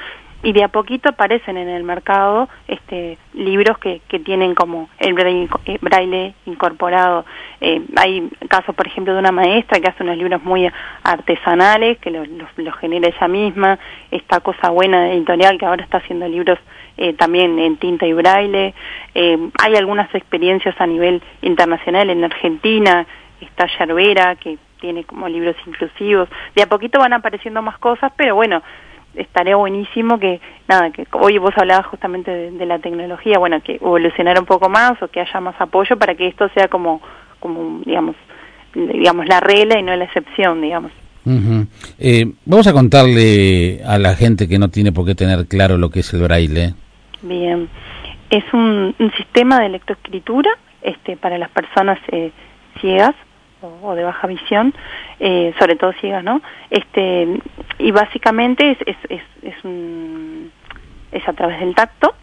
y 0.42 0.52
de 0.52 0.64
a 0.64 0.68
poquito 0.68 1.11
aparecen 1.11 1.56
en 1.56 1.68
el 1.68 1.85
mercado 1.85 2.49
este 2.66 3.18
libros 3.35 3.78
que, 3.78 4.00
que 4.09 4.18
tienen 4.18 4.54
como 4.54 4.88
el 4.99 5.12
braille, 5.12 5.49
eh, 5.66 6.35
incorporado. 6.47 7.25
Eh, 7.61 7.82
hay 7.97 8.28
casos, 8.49 8.75
por 8.75 8.87
ejemplo, 8.87 9.12
de 9.12 9.18
una 9.18 9.32
maestra 9.32 9.80
que 9.80 9.88
hace 9.88 10.02
unos 10.02 10.16
libros 10.16 10.42
muy 10.42 10.70
artesanales, 11.02 11.99
que 11.99 12.11
los 12.11 12.26
lo, 12.56 12.73
genera 12.73 13.09
ella 13.09 13.28
misma. 13.28 13.78
Esta 14.11 14.40
cosa 14.40 14.70
buena 14.70 15.12
editorial 15.12 15.59
que 15.59 15.66
ahora 15.66 15.85
está 15.85 15.99
haciendo 15.99 16.26
libros 16.26 16.59
eh, 16.97 17.12
también 17.12 17.59
en 17.59 17.76
tinta 17.76 18.06
y 18.06 18.12
braille. 18.12 18.75
hay 19.14 19.76
algunas 19.76 20.14
experiencias 20.14 20.75
a 20.80 20.87
nivel 20.87 21.23
internacional 21.42 22.09
en 22.09 22.25
Argentina. 22.25 23.06
Está 23.40 23.66
Yerbera, 23.78 24.37
que 24.37 24.59
tiene 24.80 25.04
como 25.04 25.28
libros 25.28 25.56
inclusivos. 25.66 26.28
De 26.54 26.62
a 26.62 26.66
poquito 26.66 26.99
van 26.99 27.12
apareciendo 27.12 27.61
más 27.62 27.78
cosas, 27.78 28.12
pero 28.16 28.35
bueno, 28.35 28.62
estaría 29.14 29.56
buenísimo 29.56 30.18
que, 30.18 30.40
nada, 30.68 30.90
que 30.90 31.06
hoy 31.12 31.38
vos 31.38 31.52
hablabas 31.56 31.86
justamente 31.86 32.50
de, 32.50 32.66
la 32.66 32.78
tecnología, 32.78 33.38
bueno, 33.38 33.60
que 33.62 33.76
evolucionara 33.76 34.40
un 34.40 34.46
poco 34.46 34.68
más 34.68 35.00
o 35.02 35.08
que 35.08 35.20
haya 35.20 35.40
más 35.40 35.60
apoyo 35.60 35.96
para 35.98 36.14
que 36.14 36.28
esto 36.28 36.48
sea 36.54 36.68
como, 36.68 37.00
como 37.38 37.80
digamos, 37.84 38.16
digamos 38.74 39.26
la 39.26 39.40
regla 39.40 39.78
y 39.78 39.82
no 39.82 39.94
la 39.96 40.04
excepción, 40.04 40.60
digamos. 40.60 40.92
Eh, 41.98 42.32
vamos 42.44 42.66
a 42.66 42.72
contarle 42.72 43.82
a 43.84 43.98
la 43.98 44.14
gente 44.14 44.48
que 44.48 44.58
no 44.58 44.68
tiene 44.68 44.90
por 44.90 45.04
qué 45.04 45.14
tener 45.14 45.46
claro 45.46 45.76
lo 45.76 45.90
que 45.90 46.00
es 46.00 46.12
el 46.14 46.22
braille. 46.22 46.74
Bien, 47.22 47.68
es 48.30 48.44
un, 48.52 48.94
sistema 49.16 49.60
de 49.60 49.68
lectoescritura 49.68 50.50
este, 50.82 51.16
para 51.16 51.36
las 51.36 51.50
personas 51.50 51.98
eh, 52.10 52.32
ciegas 52.80 53.14
o, 53.62 53.94
de 53.94 54.04
baja 54.04 54.26
visión, 54.26 54.74
eh, 55.18 55.52
sobre 55.58 55.76
todo 55.76 55.92
ciegas, 56.00 56.24
¿no? 56.24 56.40
Este, 56.70 57.28
y 57.78 57.90
básicamente 57.90 58.72
es, 58.72 58.78
es, 58.86 58.96
es, 59.08 59.22
es, 59.42 59.54
es 61.12 61.28
a 61.28 61.32
través 61.32 61.60
del 61.60 61.74
tacto 61.74 62.14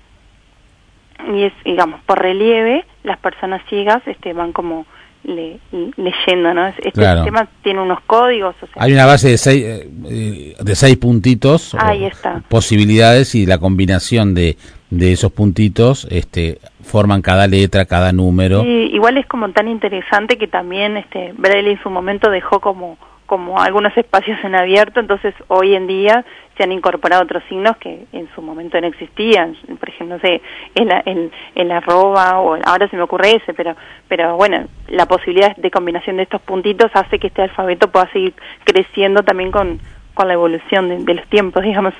y 1.33 1.43
es, 1.43 1.53
digamos, 1.65 2.01
por 2.01 2.19
relieve, 2.19 2.85
las 3.03 3.17
personas 3.19 3.61
ciegas 3.69 4.01
este, 4.05 4.33
van 4.33 4.53
como 4.53 4.85
leyendo, 5.23 6.53
¿no? 6.53 6.67
Este 6.67 6.91
sistema 6.91 7.47
tiene 7.61 7.81
unos 7.81 7.99
códigos. 8.01 8.55
Hay 8.75 8.93
una 8.93 9.05
base 9.05 9.29
de 9.29 9.37
seis, 9.37 9.65
eh, 9.65 10.55
de 10.59 10.75
seis 10.75 10.95
puntitos, 10.97 11.75
Ahí 11.77 12.05
está. 12.05 12.41
posibilidades 12.47 13.35
y 13.35 13.45
la 13.45 13.57
combinación 13.57 14.33
de, 14.33 14.57
de 14.89 15.11
esos 15.11 15.31
puntitos 15.33 16.07
este, 16.09 16.59
forman 16.87 17.21
cada 17.21 17.47
letra, 17.47 17.85
cada 17.85 18.11
número. 18.11 18.63
igual 18.63 19.17
es 19.17 19.25
como 19.27 19.49
tan 19.51 19.67
interesante 19.67 20.37
que 20.37 20.47
también 20.47 20.97
este, 20.97 21.33
Braille 21.37 21.71
en 21.71 21.83
su 21.83 21.89
momento 21.89 22.29
dejó 22.31 22.59
como 22.59 22.97
como 23.27 23.61
algunos 23.61 23.95
espacios 23.97 24.39
en 24.43 24.55
abierto, 24.55 25.01
entonces 25.01 25.35
hoy 25.49 25.75
en 25.75 25.85
día 25.85 26.25
se 26.55 26.63
han 26.63 26.71
incorporado 26.71 27.23
otros 27.23 27.43
signos 27.49 27.75
que 27.77 28.05
en 28.13 28.29
su 28.33 28.41
momento 28.41 28.79
no 28.79 28.87
existían, 28.87 29.55
por 29.77 29.89
ejemplo, 29.89 30.15
no 30.15 30.21
sé, 30.21 30.41
el, 30.73 30.89
el, 31.05 31.31
el 31.53 31.71
arroba, 31.71 32.39
o 32.39 32.57
ahora 32.65 32.87
se 32.87 32.95
me 32.95 33.03
ocurre 33.03 33.35
ese, 33.35 33.53
pero, 33.53 33.75
pero 34.07 34.37
bueno, 34.37 34.65
la 34.87 35.05
posibilidad 35.07 35.55
de 35.57 35.69
combinación 35.69 36.15
de 36.15 36.23
estos 36.23 36.41
puntitos 36.41 36.89
hace 36.93 37.19
que 37.19 37.27
este 37.27 37.41
alfabeto 37.41 37.91
pueda 37.91 38.09
seguir 38.13 38.33
creciendo 38.63 39.21
también 39.23 39.51
con, 39.51 39.79
con 40.13 40.29
la 40.29 40.33
evolución 40.33 41.05
de 41.05 41.13
los 41.13 41.27
tiempos, 41.27 41.63
digamos. 41.63 41.93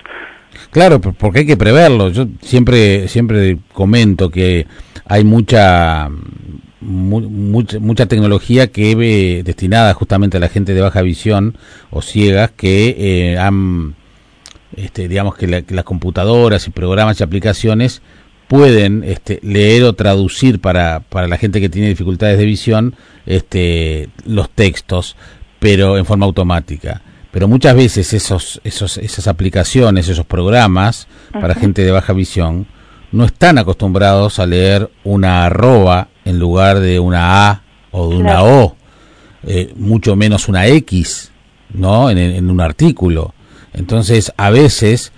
Claro, 0.71 0.99
porque 1.01 1.39
hay 1.39 1.45
que 1.45 1.57
preverlo. 1.57 2.09
Yo 2.09 2.27
siempre, 2.41 3.07
siempre 3.07 3.59
comento 3.73 4.29
que 4.29 4.67
hay 5.05 5.23
mucha 5.23 6.09
mucha, 6.81 7.79
mucha 7.79 8.05
tecnología 8.05 8.67
que 8.67 8.95
ve 8.95 9.41
destinada 9.43 9.93
justamente 9.93 10.37
a 10.37 10.39
la 10.39 10.49
gente 10.49 10.73
de 10.73 10.81
baja 10.81 11.01
visión 11.01 11.57
o 11.89 12.01
ciegas 12.01 12.51
que 12.51 12.95
eh, 12.97 13.37
han, 13.37 13.95
este, 14.75 15.07
digamos 15.07 15.35
que, 15.35 15.47
las 15.47 15.83
computadoras 15.83 16.67
y 16.67 16.71
programas 16.71 17.19
y 17.19 17.23
aplicaciones 17.23 18.01
pueden 18.47 19.03
este, 19.03 19.39
leer 19.43 19.83
o 19.83 19.93
traducir 19.93 20.59
para, 20.59 21.01
para 21.01 21.27
la 21.27 21.37
gente 21.37 21.59
que 21.59 21.69
tiene 21.69 21.89
dificultades 21.89 22.37
de 22.37 22.45
visión 22.45 22.95
este, 23.25 24.09
los 24.25 24.49
textos, 24.49 25.17
pero 25.59 25.97
en 25.97 26.05
forma 26.05 26.25
automática. 26.25 27.01
Pero 27.37 27.47
muchas 27.47 27.75
veces 27.75 28.13
esos, 28.13 28.59
esos, 28.63 28.97
esas 28.97 29.27
aplicaciones, 29.27 30.07
esos 30.07 30.25
programas 30.25 31.07
para 31.31 31.53
gente 31.53 31.83
de 31.83 31.91
baja 31.91 32.11
visión, 32.11 32.65
no 33.11 33.25
están 33.25 33.59
acostumbrados 33.59 34.39
a 34.39 34.47
leer 34.47 34.89
una 35.03 35.45
arroba 35.45 36.07
en 36.25 36.39
lugar 36.39 36.79
de 36.79 36.99
una 36.99 37.47
A 37.47 37.61
o 37.91 38.09
de 38.09 38.15
una 38.15 38.41
O, 38.41 38.75
eh, 39.45 39.71
mucho 39.75 40.15
menos 40.15 40.49
una 40.49 40.65
X, 40.65 41.31
¿no? 41.75 42.09
En, 42.09 42.49
un 42.49 42.59
artículo. 42.59 43.35
Entonces, 43.71 44.33
a 44.35 44.49
veces, 44.49 45.11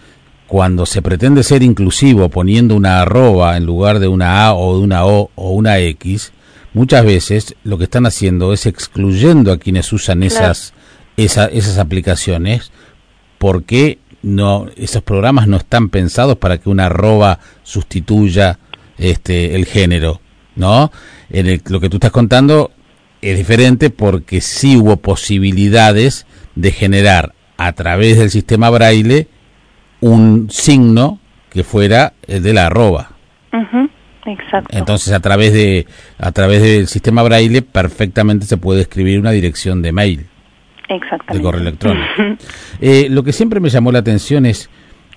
cuando 0.46 0.86
se 0.86 1.02
pretende 1.02 1.42
ser 1.42 1.64
inclusivo 1.64 2.28
poniendo 2.28 2.76
una 2.76 3.00
arroba 3.00 3.56
en 3.56 3.66
lugar 3.66 4.00
de 4.00 4.10
una 4.10 4.46
A 4.46 4.56
o 4.56 4.78
de 4.78 4.84
una 4.84 5.06
O 5.06 5.32
o 5.36 5.52
una 5.54 5.80
X, 5.80 6.34
muchas 6.74 7.06
veces 7.06 7.56
lo 7.64 7.78
que 7.78 7.86
están 7.86 8.06
haciendo 8.06 8.52
es 8.52 8.66
excluyendo 8.66 9.54
a 9.54 9.58
quienes 9.58 9.94
usan 9.94 10.22
esas, 10.22 10.74
esas 11.26 11.78
aplicaciones 11.78 12.72
porque 13.38 14.00
no 14.22 14.68
esos 14.76 15.02
programas 15.02 15.48
no 15.48 15.58
están 15.58 15.90
pensados 15.90 16.38
para 16.38 16.58
que 16.58 16.70
una 16.70 16.88
arroba 16.88 17.40
sustituya 17.64 18.60
este 18.98 19.56
el 19.56 19.66
género 19.66 20.20
no 20.56 20.92
en 21.30 21.62
lo 21.70 21.80
que 21.80 21.90
tú 21.90 21.98
estás 21.98 22.12
contando 22.12 22.72
es 23.22 23.38
diferente 23.38 23.90
porque 23.90 24.42
sí 24.42 24.78
hubo 24.78 24.98
posibilidades 24.98 26.26
de 26.56 26.72
generar 26.72 27.34
a 27.58 27.74
través 27.74 28.18
del 28.18 28.30
sistema 28.30 28.70
braille 28.70 29.28
un 30.02 30.50
signo 30.50 31.20
que 31.50 31.64
fuera 31.64 32.14
el 32.28 32.44
de 32.44 32.54
la 32.54 32.68
arroba. 32.68 33.12
Exacto. 34.26 34.78
Entonces 34.78 35.12
a 35.14 35.20
través 35.20 35.54
de 35.54 35.88
a 36.18 36.32
través 36.32 36.62
del 36.62 36.88
sistema 36.88 37.24
braille 37.24 37.62
perfectamente 37.62 38.46
se 38.46 38.58
puede 38.58 38.82
escribir 38.82 39.20
una 39.20 39.32
dirección 39.32 39.82
de 39.82 39.92
mail 39.92 40.28
Exactamente. 40.90 41.38
de 41.38 41.42
correo 41.42 41.62
electrónico. 41.62 42.08
Eh, 42.82 43.08
lo 43.10 43.24
que 43.24 43.34
siempre 43.34 43.60
me 43.60 43.70
llamó 43.70 43.92
la 43.92 44.00
atención 44.00 44.46
es 44.46 44.70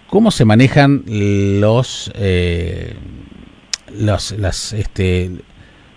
cómo 0.09 0.31
se 0.31 0.45
manejan 0.45 1.05
los, 1.07 2.13
eh, 2.17 2.95
los, 3.99 4.33
las, 4.33 4.73
este, 4.73 5.31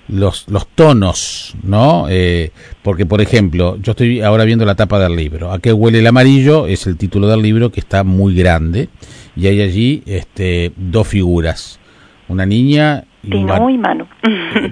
los, 0.08 0.48
los 0.48 0.68
tonos, 0.68 1.56
¿no? 1.64 2.06
Eh, 2.10 2.52
porque, 2.84 3.06
por 3.06 3.22
ejemplo, 3.22 3.78
yo 3.82 3.92
estoy 3.92 4.22
ahora 4.22 4.46
viendo 4.46 4.64
la 4.66 4.76
tapa 4.76 5.00
del 5.00 5.16
libro. 5.16 5.52
¿A 5.52 5.60
qué 5.60 5.74
huele 5.74 6.00
el 6.00 6.08
amarillo? 6.08 6.68
Es 6.68 6.88
el 6.88 6.98
título 6.98 7.28
del 7.28 7.42
libro 7.42 7.72
que 7.72 7.80
está 7.80 8.04
muy 8.04 8.36
grande 8.36 8.90
y 9.36 9.48
hay 9.48 9.62
allí 9.62 10.04
este, 10.06 10.72
dos 10.78 11.08
figuras, 11.08 11.80
una 12.28 12.46
niña 12.46 13.04
y, 13.24 13.36
y 13.36 13.44
Manu. 13.44 14.08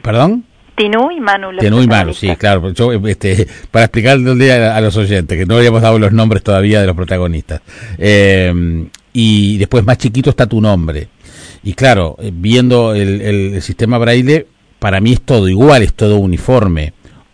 ¿Perdón? 0.04 0.46
Tinú 0.76 1.12
y 1.12 1.20
Manu. 1.20 1.58
Tinú 1.60 1.82
y 1.82 1.88
Manu, 1.88 2.14
sí, 2.14 2.36
claro. 2.36 2.72
Yo, 2.72 2.92
este, 3.08 3.48
para 3.72 3.86
explicarle 3.86 4.52
a, 4.52 4.76
a 4.76 4.82
los 4.82 4.98
oyentes, 4.98 5.38
que 5.38 5.46
no 5.46 5.58
habíamos 5.58 5.82
dado 5.82 6.00
los 6.00 6.12
nombres 6.12 6.44
todavía 6.44 6.82
de 6.82 6.88
los 6.88 6.96
protagonistas. 6.96 7.62
Eh, 7.98 8.88
y 9.14 9.58
después 9.60 9.86
más 9.86 10.00
chiquito 10.00 10.32
está 10.32 10.48
tu 10.48 10.60
nombre. 10.60 11.08
Y 11.64 11.74
claro, 11.74 12.18
eh, 12.20 12.32
viendo 12.34 12.94
el, 12.94 13.22
el, 13.22 13.62
sistema 13.62 13.98
braille, 13.98 14.48
para 14.80 15.00
mí 15.00 15.14
es 15.14 15.22
todo 15.22 15.48
igual, 15.48 15.84
es 15.84 15.94
todo 15.94 16.18
uniforme. 16.18 16.94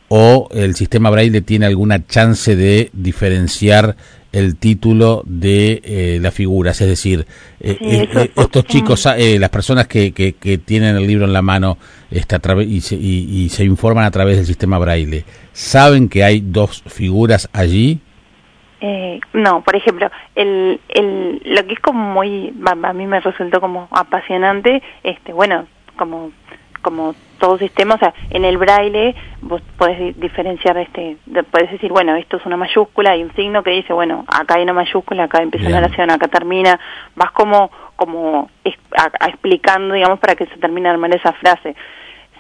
O 0.10 0.50
el 0.52 0.76
sistema 0.76 1.10
braille 1.10 1.42
tiene 1.42 1.66
alguna 1.66 2.06
chance 2.06 2.56
de 2.56 2.90
diferenciar 2.94 3.96
el 4.32 4.58
título 4.58 5.24
de 5.26 5.82
eh, 5.84 6.20
las 6.22 6.34
figuras, 6.34 6.80
es 6.82 6.88
decir, 6.88 7.26
eh, 7.60 7.78
eh, 7.82 8.32
estos 8.36 8.64
chicos, 8.66 9.06
las 9.06 9.50
personas 9.50 9.88
que, 9.88 10.14
que, 10.14 10.58
tienen 10.58 10.96
el 10.96 11.08
libro 11.08 11.26
en 11.26 11.34
la 11.34 11.42
mano 11.42 11.78
está 12.12 12.36
a 12.38 12.62
y, 12.62 12.82
se, 12.82 12.96
y, 12.96 13.50
se 13.50 13.64
informan 13.64 14.06
a 14.06 14.12
través 14.12 14.38
del 14.38 14.46
sistema 14.46 14.78
braille, 14.78 15.24
¿saben 15.52 16.10
que 16.10 16.24
hay 16.24 16.42
dos 16.42 16.84
figuras 16.88 17.50
allí? 17.54 18.00
no, 19.34 19.62
por 19.62 19.76
ejemplo, 19.76 20.10
el, 20.36 20.80
el, 20.88 21.42
lo 21.44 21.68
que 21.68 21.74
es 21.74 21.80
como 21.82 22.14
muy, 22.14 22.54
a 22.66 22.94
mí 22.94 23.08
me 23.08 23.20
resultó 23.20 23.60
como 23.60 23.90
apasionante, 23.92 24.82
este, 25.04 25.34
bueno, 25.34 25.68
como 25.98 26.32
como 26.82 27.14
todo 27.40 27.58
sistema, 27.58 27.96
o 27.96 27.98
sea, 27.98 28.14
en 28.30 28.46
el 28.46 28.58
braille 28.58 29.16
vos 29.42 29.62
podés 29.78 30.20
diferenciar, 30.20 30.78
este, 30.78 31.18
podés 31.52 31.72
decir, 31.72 31.92
bueno, 31.92 32.16
esto 32.16 32.38
es 32.38 32.46
una 32.46 32.58
mayúscula, 32.58 33.12
hay 33.12 33.24
un 33.24 33.34
signo 33.36 33.64
que 33.64 33.72
dice, 33.72 33.94
bueno, 33.94 34.26
acá 34.28 34.56
hay 34.56 34.64
una 34.64 34.74
mayúscula, 34.74 35.24
acá 35.24 35.42
empieza 35.42 35.68
una 35.68 35.80
oración, 35.80 36.12
acá 36.12 36.28
termina, 36.28 36.80
vas 37.16 37.32
como, 37.32 37.72
como 37.96 38.50
explicando, 39.26 39.96
digamos, 39.96 40.20
para 40.20 40.36
que 40.36 40.46
se 40.46 40.58
termine 40.58 40.90
de 40.90 40.94
armar 40.94 41.16
esa 41.16 41.34
frase. 41.34 41.76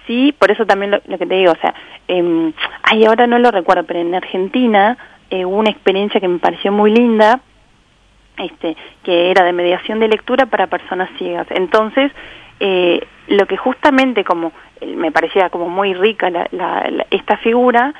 Sí, 0.05 0.33
por 0.37 0.51
eso 0.51 0.65
también 0.65 0.91
lo, 0.91 1.17
que 1.17 1.25
te 1.25 1.35
digo, 1.35 1.51
o 1.51 1.61
sea, 1.61 1.73
eh, 2.07 2.51
ay, 2.83 3.05
ahora 3.05 3.27
no 3.27 3.39
lo 3.39 3.51
recuerdo, 3.51 3.83
pero 3.83 3.99
en 3.99 4.15
Argentina 4.15 4.97
eh, 5.29 5.45
hubo 5.45 5.57
una 5.57 5.69
experiencia 5.69 6.19
que 6.19 6.27
me 6.27 6.39
pareció 6.39 6.71
muy 6.71 6.91
linda, 6.91 7.41
este, 8.37 8.75
que 9.03 9.31
era 9.31 9.43
de 9.43 9.53
mediación 9.53 9.99
de 9.99 10.07
lectura 10.07 10.45
para 10.47 10.67
personas 10.67 11.09
ciegas. 11.17 11.47
Entonces, 11.51 12.11
eh, 12.59 13.01
lo 13.27 13.45
que 13.45 13.57
justamente 13.57 14.23
como 14.23 14.51
me 14.85 15.11
parecía 15.11 15.49
como 15.49 15.69
muy 15.69 15.93
rica 15.93 16.29
esta 17.11 17.37
figura 17.37 17.93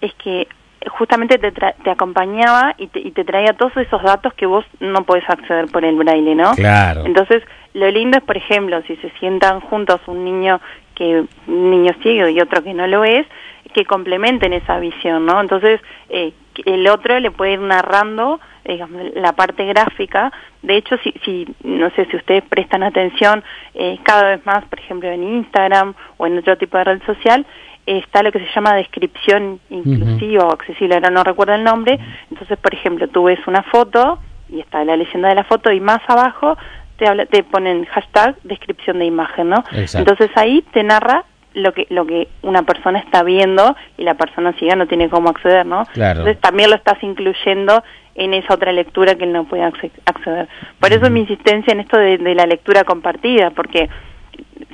es 0.00 0.12
que 0.14 0.48
justamente 0.88 1.38
te, 1.38 1.50
te 1.50 1.90
acompañaba 1.90 2.74
y 2.76 2.88
te, 2.88 3.00
y 3.00 3.10
te, 3.12 3.24
traía 3.24 3.54
todos 3.54 3.76
esos 3.76 4.02
datos 4.02 4.34
que 4.34 4.46
vos 4.46 4.64
no 4.80 5.04
podés 5.04 5.28
acceder 5.28 5.66
por 5.66 5.84
el 5.84 5.96
braille, 5.96 6.34
¿no? 6.34 6.52
Claro. 6.54 7.04
Entonces, 7.06 7.42
lo 7.72 7.90
lindo 7.90 8.18
es, 8.18 8.24
por 8.24 8.36
ejemplo, 8.36 8.82
si 8.86 8.96
se 8.96 9.10
sientan 9.18 9.60
juntos 9.60 10.00
un 10.06 10.24
niño 10.24 10.60
que 10.94 11.24
un 11.46 11.70
niño 11.70 11.92
ciego 12.02 12.28
y 12.28 12.40
otro 12.40 12.62
que 12.62 12.74
no 12.74 12.86
lo 12.86 13.04
es, 13.04 13.26
que 13.72 13.84
complementen 13.84 14.52
esa 14.52 14.78
visión, 14.78 15.26
¿no? 15.26 15.40
Entonces, 15.40 15.80
eh, 16.08 16.32
el 16.64 16.86
otro 16.88 17.18
le 17.20 17.30
puede 17.30 17.52
ir 17.52 17.60
narrando 17.60 18.40
digamos, 18.64 19.02
la 19.14 19.32
parte 19.32 19.64
gráfica. 19.66 20.32
De 20.62 20.76
hecho, 20.76 20.96
si, 20.98 21.12
si 21.24 21.54
no 21.62 21.90
sé 21.90 22.06
si 22.06 22.16
ustedes 22.16 22.42
prestan 22.44 22.82
atención, 22.82 23.44
eh, 23.74 23.98
cada 24.02 24.30
vez 24.30 24.46
más, 24.46 24.64
por 24.64 24.78
ejemplo, 24.78 25.10
en 25.10 25.22
Instagram 25.22 25.94
o 26.16 26.26
en 26.26 26.38
otro 26.38 26.56
tipo 26.56 26.78
de 26.78 26.84
red 26.84 27.02
social, 27.04 27.46
está 27.86 28.22
lo 28.22 28.32
que 28.32 28.38
se 28.38 28.48
llama 28.54 28.74
descripción 28.74 29.60
inclusiva 29.68 30.44
o 30.46 30.52
accesible, 30.52 30.94
ahora 30.94 31.10
no 31.10 31.22
recuerdo 31.22 31.54
el 31.54 31.64
nombre. 31.64 31.98
Entonces, 32.30 32.58
por 32.58 32.74
ejemplo, 32.74 33.08
tú 33.08 33.24
ves 33.24 33.38
una 33.46 33.62
foto 33.64 34.18
y 34.48 34.60
está 34.60 34.84
la 34.84 34.96
leyenda 34.96 35.28
de 35.28 35.34
la 35.34 35.44
foto 35.44 35.70
y 35.70 35.80
más 35.80 36.00
abajo 36.08 36.56
te, 36.96 37.08
habla, 37.08 37.26
te 37.26 37.42
ponen 37.42 37.84
hashtag 37.86 38.36
descripción 38.44 38.98
de 38.98 39.06
imagen, 39.06 39.50
¿no? 39.50 39.64
Entonces 39.72 40.30
ahí 40.36 40.62
te 40.72 40.82
narra 40.82 41.24
lo 41.54 41.72
que 41.72 41.86
lo 41.88 42.04
que 42.04 42.28
una 42.42 42.64
persona 42.64 42.98
está 42.98 43.22
viendo 43.22 43.76
y 43.96 44.02
la 44.02 44.14
persona 44.14 44.52
ciega 44.54 44.76
no 44.76 44.86
tiene 44.86 45.08
cómo 45.08 45.30
acceder, 45.30 45.64
¿no? 45.64 45.86
Entonces 45.94 46.40
también 46.40 46.70
lo 46.70 46.76
estás 46.76 47.02
incluyendo 47.02 47.82
en 48.14 48.34
esa 48.34 48.54
otra 48.54 48.72
lectura 48.72 49.14
que 49.14 49.24
él 49.24 49.32
no 49.32 49.44
puede 49.44 49.62
acceder. 49.62 50.48
Por 50.78 50.92
eso 50.92 51.10
mi 51.10 51.20
insistencia 51.20 51.72
en 51.72 51.80
esto 51.80 51.98
de, 51.98 52.18
la 52.34 52.46
lectura 52.46 52.84
compartida, 52.84 53.50
porque 53.50 53.88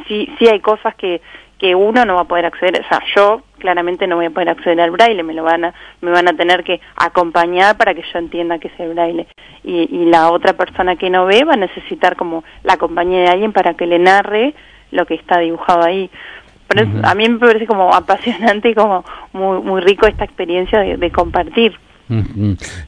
sí, 0.08 0.28
sí 0.38 0.48
hay 0.48 0.60
cosas 0.60 0.94
que, 0.94 1.22
que 1.58 1.74
uno 1.74 2.04
no 2.04 2.16
va 2.16 2.22
a 2.22 2.28
poder 2.28 2.46
acceder, 2.46 2.82
o 2.84 2.88
sea, 2.88 3.00
yo 3.14 3.42
claramente 3.58 4.06
no 4.06 4.16
voy 4.16 4.26
a 4.26 4.30
poder 4.30 4.50
acceder 4.50 4.80
al 4.80 4.90
braille, 4.90 5.22
me 5.22 5.34
lo 5.34 5.42
van 5.42 5.66
a, 5.66 5.74
me 6.00 6.10
van 6.10 6.28
a 6.28 6.34
tener 6.34 6.64
que 6.64 6.80
acompañar 6.96 7.76
para 7.76 7.94
que 7.94 8.02
yo 8.02 8.18
entienda 8.18 8.58
qué 8.58 8.68
es 8.68 8.80
el 8.80 8.94
braille. 8.94 9.26
Y, 9.64 9.88
y 9.94 10.06
la 10.06 10.30
otra 10.30 10.54
persona 10.54 10.96
que 10.96 11.10
no 11.10 11.26
ve 11.26 11.44
va 11.44 11.54
a 11.54 11.58
necesitar 11.58 12.16
como 12.16 12.44
la 12.62 12.76
compañía 12.76 13.20
de 13.20 13.28
alguien 13.28 13.52
para 13.52 13.74
que 13.74 13.86
le 13.86 13.98
narre 13.98 14.54
lo 14.90 15.06
que 15.06 15.14
está 15.14 15.38
dibujado 15.38 15.84
ahí. 15.84 16.10
Pero 16.72 16.88
a 17.02 17.14
mí 17.16 17.28
me 17.28 17.38
parece 17.38 17.66
como 17.66 17.92
apasionante 17.92 18.70
y 18.70 18.74
como 18.74 19.04
muy, 19.32 19.60
muy 19.60 19.80
rico 19.80 20.06
esta 20.06 20.24
experiencia 20.24 20.80
de, 20.80 21.10
compartir. 21.10 21.72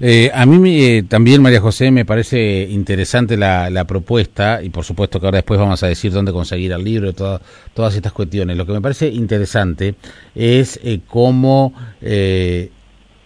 Eh, 0.00 0.30
a 0.32 0.46
mí 0.46 0.84
eh, 0.84 1.02
también, 1.02 1.42
María 1.42 1.60
José, 1.60 1.90
me 1.90 2.04
parece 2.04 2.68
interesante 2.70 3.36
la, 3.36 3.70
la, 3.70 3.84
propuesta 3.84 4.62
y 4.62 4.70
por 4.70 4.84
supuesto 4.84 5.18
que 5.20 5.26
ahora 5.26 5.38
después 5.38 5.58
vamos 5.60 5.82
a 5.82 5.88
decir 5.88 6.12
dónde 6.12 6.32
conseguir 6.32 6.72
el 6.72 6.82
libro 6.82 7.10
y 7.10 7.12
todas 7.12 7.94
estas 7.94 8.12
cuestiones. 8.12 8.56
Lo 8.56 8.66
que 8.66 8.72
me 8.72 8.80
parece 8.80 9.08
interesante 9.08 9.96
es 10.34 10.78
eh, 10.82 11.00
cómo 11.06 11.72
eh, 12.00 12.70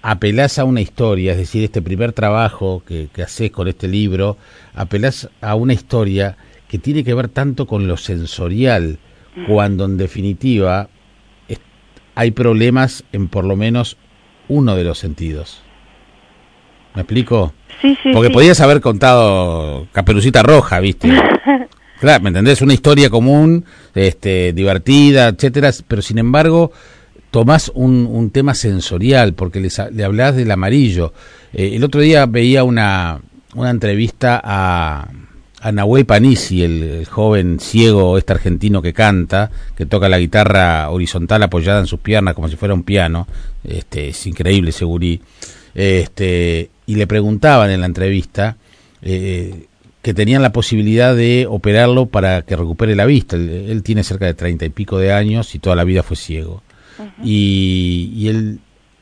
apelás 0.00 0.58
a 0.58 0.64
una 0.64 0.80
historia, 0.80 1.32
es 1.32 1.38
decir, 1.38 1.64
este 1.64 1.82
primer 1.82 2.12
trabajo 2.12 2.82
que, 2.86 3.08
que 3.12 3.22
haces 3.22 3.50
con 3.50 3.68
este 3.68 3.88
libro, 3.88 4.38
apelás 4.74 5.28
a 5.42 5.54
una 5.54 5.74
historia 5.74 6.36
que 6.68 6.78
tiene 6.78 7.04
que 7.04 7.14
ver 7.14 7.28
tanto 7.28 7.66
con 7.66 7.86
lo 7.86 7.96
sensorial, 7.96 8.98
cuando 9.46 9.84
en 9.84 9.96
definitiva 9.96 10.88
hay 12.14 12.30
problemas 12.30 13.04
en 13.12 13.28
por 13.28 13.44
lo 13.44 13.56
menos 13.56 13.96
uno 14.48 14.74
de 14.74 14.84
los 14.84 14.98
sentidos. 14.98 15.60
¿Me 16.94 17.02
explico? 17.02 17.52
Sí, 17.82 17.96
sí. 18.02 18.10
Porque 18.12 18.30
podías 18.30 18.60
haber 18.60 18.80
contado 18.80 19.86
Caperucita 19.92 20.42
Roja, 20.42 20.80
¿viste? 20.80 21.10
claro, 22.00 22.22
¿me 22.22 22.28
entendés? 22.30 22.62
Una 22.62 22.72
historia 22.72 23.10
común, 23.10 23.66
este, 23.94 24.54
divertida, 24.54 25.28
etcétera, 25.28 25.70
pero 25.86 26.00
sin 26.00 26.18
embargo 26.18 26.72
tomás 27.30 27.70
un, 27.74 28.08
un 28.10 28.30
tema 28.30 28.54
sensorial 28.54 29.34
porque 29.34 29.60
le 29.60 30.04
hablás 30.04 30.36
del 30.36 30.50
amarillo. 30.50 31.12
Eh, 31.52 31.72
el 31.74 31.84
otro 31.84 32.00
día 32.00 32.24
veía 32.24 32.64
una, 32.64 33.20
una 33.54 33.68
entrevista 33.68 34.40
a, 34.42 35.06
a 35.66 35.72
Nahuel 35.72 36.06
Panisi, 36.06 36.62
el, 36.62 37.04
joven 37.10 37.58
ciego 37.58 38.16
este 38.18 38.32
argentino 38.32 38.80
que 38.80 38.92
canta, 38.92 39.50
que 39.76 39.84
toca 39.84 40.08
la 40.08 40.20
guitarra 40.20 40.88
horizontal 40.90 41.42
apoyada 41.42 41.80
en 41.80 41.88
sus 41.88 41.98
piernas 41.98 42.34
como 42.34 42.48
si 42.48 42.54
fuera 42.54 42.72
un 42.72 42.84
piano, 42.84 43.26
este, 43.64 44.10
es 44.10 44.26
increíble 44.28 44.70
segurí, 44.70 45.20
este, 45.74 46.70
y 46.86 46.94
le 46.94 47.08
preguntaban 47.08 47.70
en 47.70 47.80
la 47.80 47.86
entrevista 47.86 48.56
eh, 49.02 49.66
que 50.02 50.14
tenían 50.14 50.40
la 50.40 50.52
posibilidad 50.52 51.16
de 51.16 51.48
operarlo 51.50 52.06
para 52.06 52.42
que 52.42 52.54
recupere 52.54 52.94
la 52.94 53.04
vista. 53.04 53.34
Él, 53.34 53.82
tiene 53.82 54.04
cerca 54.04 54.26
de 54.26 54.34
treinta 54.34 54.64
y 54.66 54.68
pico 54.68 54.98
de 54.98 55.12
años 55.12 55.52
y 55.56 55.58
toda 55.58 55.74
la 55.74 55.82
vida 55.82 56.04
fue 56.04 56.16
ciego. 56.16 56.62
y, 57.24 58.12
y 58.14 58.28
él, 58.28 58.60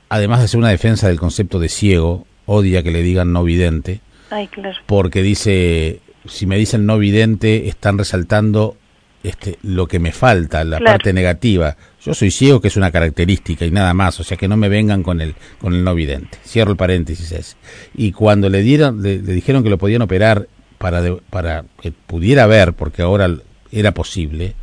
además 0.09 0.41
de 0.41 0.49
ser 0.49 0.59
una 0.59 0.71
defensa 0.71 1.09
del 1.09 1.21
concepto 1.21 1.59
de 1.59 1.69
ciego, 1.69 2.27
odia 2.47 2.83
que 2.83 2.91
le 2.91 3.03
digan 3.03 3.35
no 3.35 3.45
vidente. 3.45 4.01
Ay, 4.31 4.49
claro. 4.49 4.79
Porque 4.87 5.23
dice, 5.23 6.01
si 6.27 6.47
me 6.47 6.57
dicen 6.57 6.87
no 6.87 6.99
vidente, 6.99 7.69
están 7.69 7.99
resaltando 7.99 8.77
este, 9.23 9.59
lo 9.63 9.89
que 9.89 9.99
me 9.99 10.13
falta, 10.13 10.65
la 10.65 10.79
parte 10.79 11.13
negativa. 11.13 11.77
Yo 12.05 12.13
soy 12.15 12.31
ciego, 12.31 12.61
que 12.61 12.69
es 12.69 12.77
una 12.77 12.91
característica 12.91 13.65
y 13.65 13.71
nada 13.71 13.95
más, 13.95 14.21
o 14.21 14.25
sea 14.25 14.37
que 14.37 14.49
no 14.49 14.57
me 14.57 14.69
vengan 14.69 15.03
con 15.03 15.21
el, 15.21 15.35
con 15.61 15.75
el 15.75 15.83
no 15.83 15.95
vidente. 15.95 16.39
Cierro 16.47 16.73
el 16.73 16.77
paréntesis 16.77 17.33
ese. 17.33 17.57
Y 17.95 18.13
cuando 18.13 18.51
le 18.51 18.63
dieron, 18.63 19.03
le, 19.03 19.19
dijeron 19.19 19.63
que 19.63 19.71
lo 19.71 19.79
podían 19.79 20.03
operar 20.03 20.49
para, 20.79 21.03
para 21.31 21.65
que 21.81 21.93
pudiera 21.93 22.47
ver, 22.47 22.75
porque 22.75 23.03
ahora 23.03 23.35
era 23.73 23.93
posible, 23.93 24.55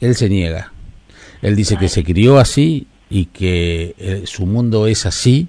él 0.00 0.14
se 0.16 0.28
niega. 0.28 0.72
Él 1.42 1.54
dice 1.54 1.76
que 1.76 1.88
se 1.88 2.02
crió 2.02 2.38
así 2.38 2.88
y 3.08 3.26
que 3.26 3.94
eh, 3.98 4.22
su 4.26 4.46
mundo 4.46 4.88
es 4.88 5.06
así 5.06 5.48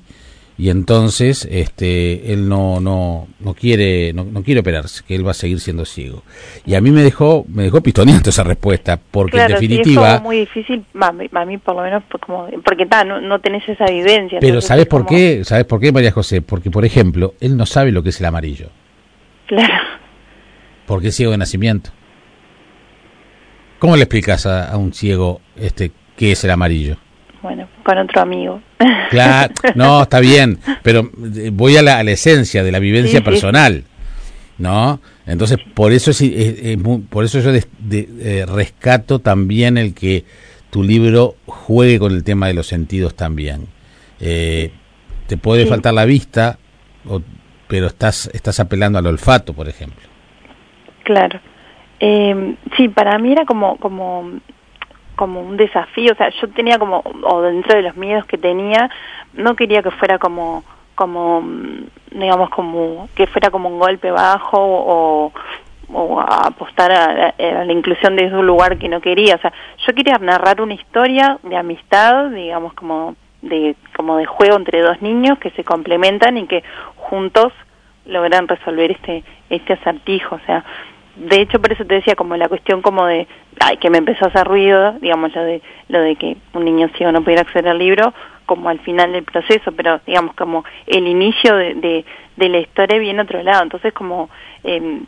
y 0.59 0.71
entonces 0.71 1.47
este 1.51 2.33
él 2.33 2.49
no 2.49 2.79
no 2.79 3.27
no 3.39 3.53
quiere 3.53 4.11
no, 4.13 4.25
quiere 4.41 4.61
operarse 4.61 5.03
que 5.07 5.13
él 5.13 5.25
va 5.25 5.31
a 5.31 5.35
seguir 5.35 5.59
siendo 5.59 5.85
ciego. 5.85 6.23
Y 6.65 6.73
a 6.73 6.81
mí 6.81 6.89
me 6.89 7.03
dejó 7.03 7.45
me 7.47 7.63
dejó 7.63 7.81
pistoneando 7.81 8.31
esa 8.31 8.43
respuesta 8.43 8.99
porque 9.11 9.39
en 9.39 9.47
definitiva 9.49 10.15
es 10.15 10.21
muy 10.21 10.39
difícil 10.39 10.83
a 10.99 11.11
mí, 11.45 11.57
por 11.59 11.75
lo 11.75 11.83
menos 11.83 12.03
pues, 12.09 12.23
como 12.23 12.47
porque 12.65 12.85
no, 13.05 13.21
no 13.21 13.39
tenés 13.39 13.67
esa 13.69 13.85
vivencia 13.85 14.39
pero 14.41 14.59
sabes 14.61 14.87
por 14.87 15.05
qué 15.05 15.43
sabes 15.43 15.65
por 15.65 15.79
qué 15.79 15.91
María 15.91 16.11
José 16.11 16.41
porque 16.41 16.71
por 16.71 16.85
ejemplo 16.85 17.35
él 17.39 17.55
no 17.55 17.67
sabe 17.67 17.91
lo 17.91 18.01
que 18.01 18.09
es 18.09 18.19
el 18.19 18.25
amarillo. 18.25 18.69
Claro. 19.45 19.75
Porque 20.87 21.09
es 21.09 21.15
ciego 21.15 21.31
de 21.31 21.37
nacimiento. 21.37 21.91
Cómo 23.79 23.95
le 23.95 24.03
explicas 24.03 24.45
a, 24.45 24.71
a 24.71 24.77
un 24.77 24.93
ciego 24.93 25.41
este 25.55 25.91
qué 26.15 26.31
es 26.31 26.43
el 26.43 26.51
amarillo 26.51 26.97
bueno, 27.41 27.67
con 27.83 27.97
otro 27.97 28.21
amigo. 28.21 28.61
Claro, 29.09 29.53
no, 29.75 30.01
está 30.03 30.19
bien, 30.19 30.59
pero 30.83 31.09
eh, 31.35 31.49
voy 31.53 31.77
a 31.77 31.81
la, 31.81 32.01
esencia 32.01 32.63
de 32.63 32.71
la 32.71 32.79
vivencia 32.79 33.23
personal, 33.23 33.83
¿no? 34.57 34.99
Entonces, 35.25 35.59
por 35.73 35.91
eso 35.91 36.11
es, 36.11 36.23
por 37.09 37.25
eso 37.25 37.39
yo 37.39 37.51
eh, 37.51 38.45
rescato 38.47 39.19
también 39.19 39.77
el 39.77 39.93
que 39.93 40.25
tu 40.69 40.83
libro 40.83 41.35
juegue 41.45 41.99
con 41.99 42.13
el 42.13 42.23
tema 42.23 42.47
de 42.47 42.53
los 42.53 42.67
sentidos 42.67 43.15
también. 43.15 43.67
Eh, 44.19 44.71
te 45.27 45.37
puede 45.37 45.65
faltar 45.65 45.93
la 45.93 46.05
vista, 46.05 46.57
pero 47.67 47.87
estás 47.87 48.29
estás 48.33 48.59
apelando 48.59 48.97
al 48.97 49.07
olfato, 49.07 49.53
por 49.53 49.67
ejemplo. 49.67 50.07
Claro. 51.03 51.39
sí, 51.99 52.87
para 52.89 53.17
mí 53.19 53.33
era 53.33 53.45
como 53.45 53.77
como 53.77 54.39
como 55.17 55.41
un 55.41 55.57
desafío, 55.57 56.13
o 56.13 56.15
sea, 56.15 56.29
yo 56.29 56.47
tenía 56.49 56.77
como, 56.77 57.03
o 57.23 57.41
dentro 57.41 57.75
de 57.75 57.81
los 57.81 57.97
miedos 57.97 58.25
que 58.25 58.37
tenía, 58.37 58.89
no 59.33 59.55
quería 59.55 59.81
que 59.81 59.89
fuera 59.89 60.19
como, 60.19 60.63
como, 60.93 61.43
digamos, 62.11 62.51
como, 62.51 63.09
que 63.15 63.25
fuera 63.25 63.49
como 63.49 63.67
un 63.67 63.79
golpe 63.79 64.11
bajo 64.11 64.59
o, 64.59 65.33
o 65.91 66.19
apostar 66.21 66.91
a, 66.91 67.33
la 67.37 67.73
inclusión 67.73 68.15
de 68.15 68.25
un 68.27 68.45
lugar 68.45 68.77
que 68.77 68.87
no 68.87 69.01
quería, 69.01 69.35
o 69.35 69.39
sea, 69.39 69.51
yo 69.85 69.93
quería 69.95 70.19
narrar 70.19 70.61
una 70.61 70.75
historia 70.75 71.39
de 71.41 71.57
amistad, 71.57 72.29
digamos, 72.29 72.73
como 72.73 73.15
de, 73.41 73.75
como 73.95 74.17
de 74.17 74.27
juego 74.27 74.55
entre 74.55 74.81
dos 74.81 75.01
niños 75.01 75.39
que 75.39 75.49
se 75.51 75.63
complementan 75.63 76.37
y 76.37 76.45
que 76.45 76.63
juntos 76.95 77.51
logran 78.05 78.47
resolver 78.47 78.91
este, 78.91 79.23
este 79.49 79.73
acertijo, 79.73 80.35
o 80.35 80.45
sea, 80.45 80.63
de 81.17 81.41
hecho 81.41 81.59
por 81.59 81.71
eso 81.71 81.85
te 81.85 81.95
decía 81.95 82.15
como 82.15 82.35
la 82.37 82.47
cuestión 82.47 82.81
como 82.81 83.05
de 83.05 83.27
ay 83.59 83.77
que 83.77 83.89
me 83.89 83.97
empezó 83.97 84.25
a 84.25 84.27
hacer 84.29 84.47
ruido 84.47 84.93
digamos 84.99 85.33
lo 85.35 85.43
de 85.43 85.61
lo 85.89 85.99
de 86.01 86.15
que 86.15 86.37
un 86.53 86.65
niño 86.65 86.89
ciego 86.95 87.11
no 87.11 87.23
pudiera 87.23 87.41
acceder 87.41 87.69
al 87.69 87.79
libro 87.79 88.13
como 88.47 88.69
al 88.69 88.79
final 88.79 89.11
del 89.11 89.23
proceso 89.23 89.71
pero 89.73 89.99
digamos 90.07 90.33
como 90.35 90.63
el 90.87 91.07
inicio 91.07 91.55
de, 91.55 92.03
de, 92.35 92.49
la 92.49 92.59
historia 92.59 92.97
viene 92.97 93.21
otro 93.21 93.43
lado. 93.43 93.61
Entonces 93.61 93.93
como 93.93 94.29
eh, 94.63 95.01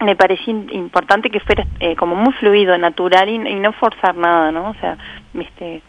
me 0.00 0.16
parecía 0.16 0.52
importante 0.52 1.30
que 1.30 1.38
fuera 1.38 1.64
eh, 1.78 1.94
como 1.94 2.16
muy 2.16 2.32
fluido 2.34 2.76
natural 2.78 3.28
y, 3.28 3.38
no 3.38 3.72
forzar 3.72 4.16
nada 4.16 4.50
no 4.50 4.70
o 4.70 4.74
sea 4.74 4.96
viste 5.32 5.82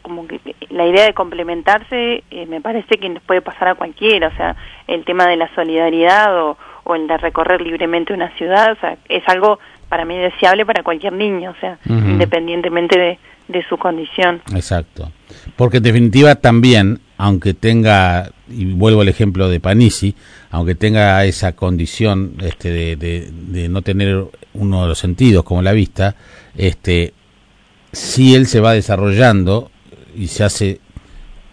como 0.00 0.26
que 0.26 0.40
la 0.70 0.86
idea 0.86 1.04
de 1.04 1.12
complementarse 1.12 2.24
eh, 2.30 2.46
me 2.46 2.60
parece 2.60 2.96
que 2.96 3.08
nos 3.08 3.22
puede 3.24 3.42
pasar 3.42 3.68
a 3.68 3.74
cualquiera. 3.74 4.28
O 4.28 4.36
sea 4.36 4.56
el 4.86 5.04
tema 5.04 5.26
de 5.26 5.36
la 5.36 5.52
solidaridad 5.54 6.42
o 6.42 6.56
o 6.84 6.94
el 6.94 7.06
de 7.06 7.16
recorrer 7.16 7.60
libremente 7.60 8.12
una 8.12 8.30
ciudad, 8.36 8.72
o 8.72 8.80
sea, 8.80 8.96
es 9.08 9.22
algo 9.26 9.58
para 9.88 10.04
mí 10.04 10.16
deseable 10.16 10.64
para 10.66 10.82
cualquier 10.82 11.12
niño, 11.12 11.50
o 11.50 11.60
sea, 11.60 11.78
independientemente 11.86 12.98
de, 12.98 13.18
de 13.48 13.64
su 13.68 13.76
condición. 13.76 14.42
Exacto. 14.54 15.10
Porque 15.56 15.78
en 15.78 15.82
definitiva 15.82 16.34
también, 16.36 17.00
aunque 17.16 17.54
tenga, 17.54 18.30
y 18.48 18.66
vuelvo 18.72 19.02
al 19.02 19.08
ejemplo 19.08 19.48
de 19.48 19.60
Panisi, 19.60 20.14
aunque 20.50 20.74
tenga 20.74 21.24
esa 21.24 21.52
condición 21.52 22.34
este, 22.40 22.70
de, 22.70 22.96
de, 22.96 23.30
de, 23.30 23.68
no 23.68 23.82
tener 23.82 24.24
uno 24.54 24.82
de 24.82 24.88
los 24.88 24.98
sentidos 24.98 25.44
como 25.44 25.62
la 25.62 25.72
vista, 25.72 26.16
este, 26.56 27.12
si 27.92 28.34
él 28.34 28.46
se 28.46 28.60
va 28.60 28.72
desarrollando 28.72 29.70
y 30.16 30.28
se 30.28 30.44
hace 30.44 30.80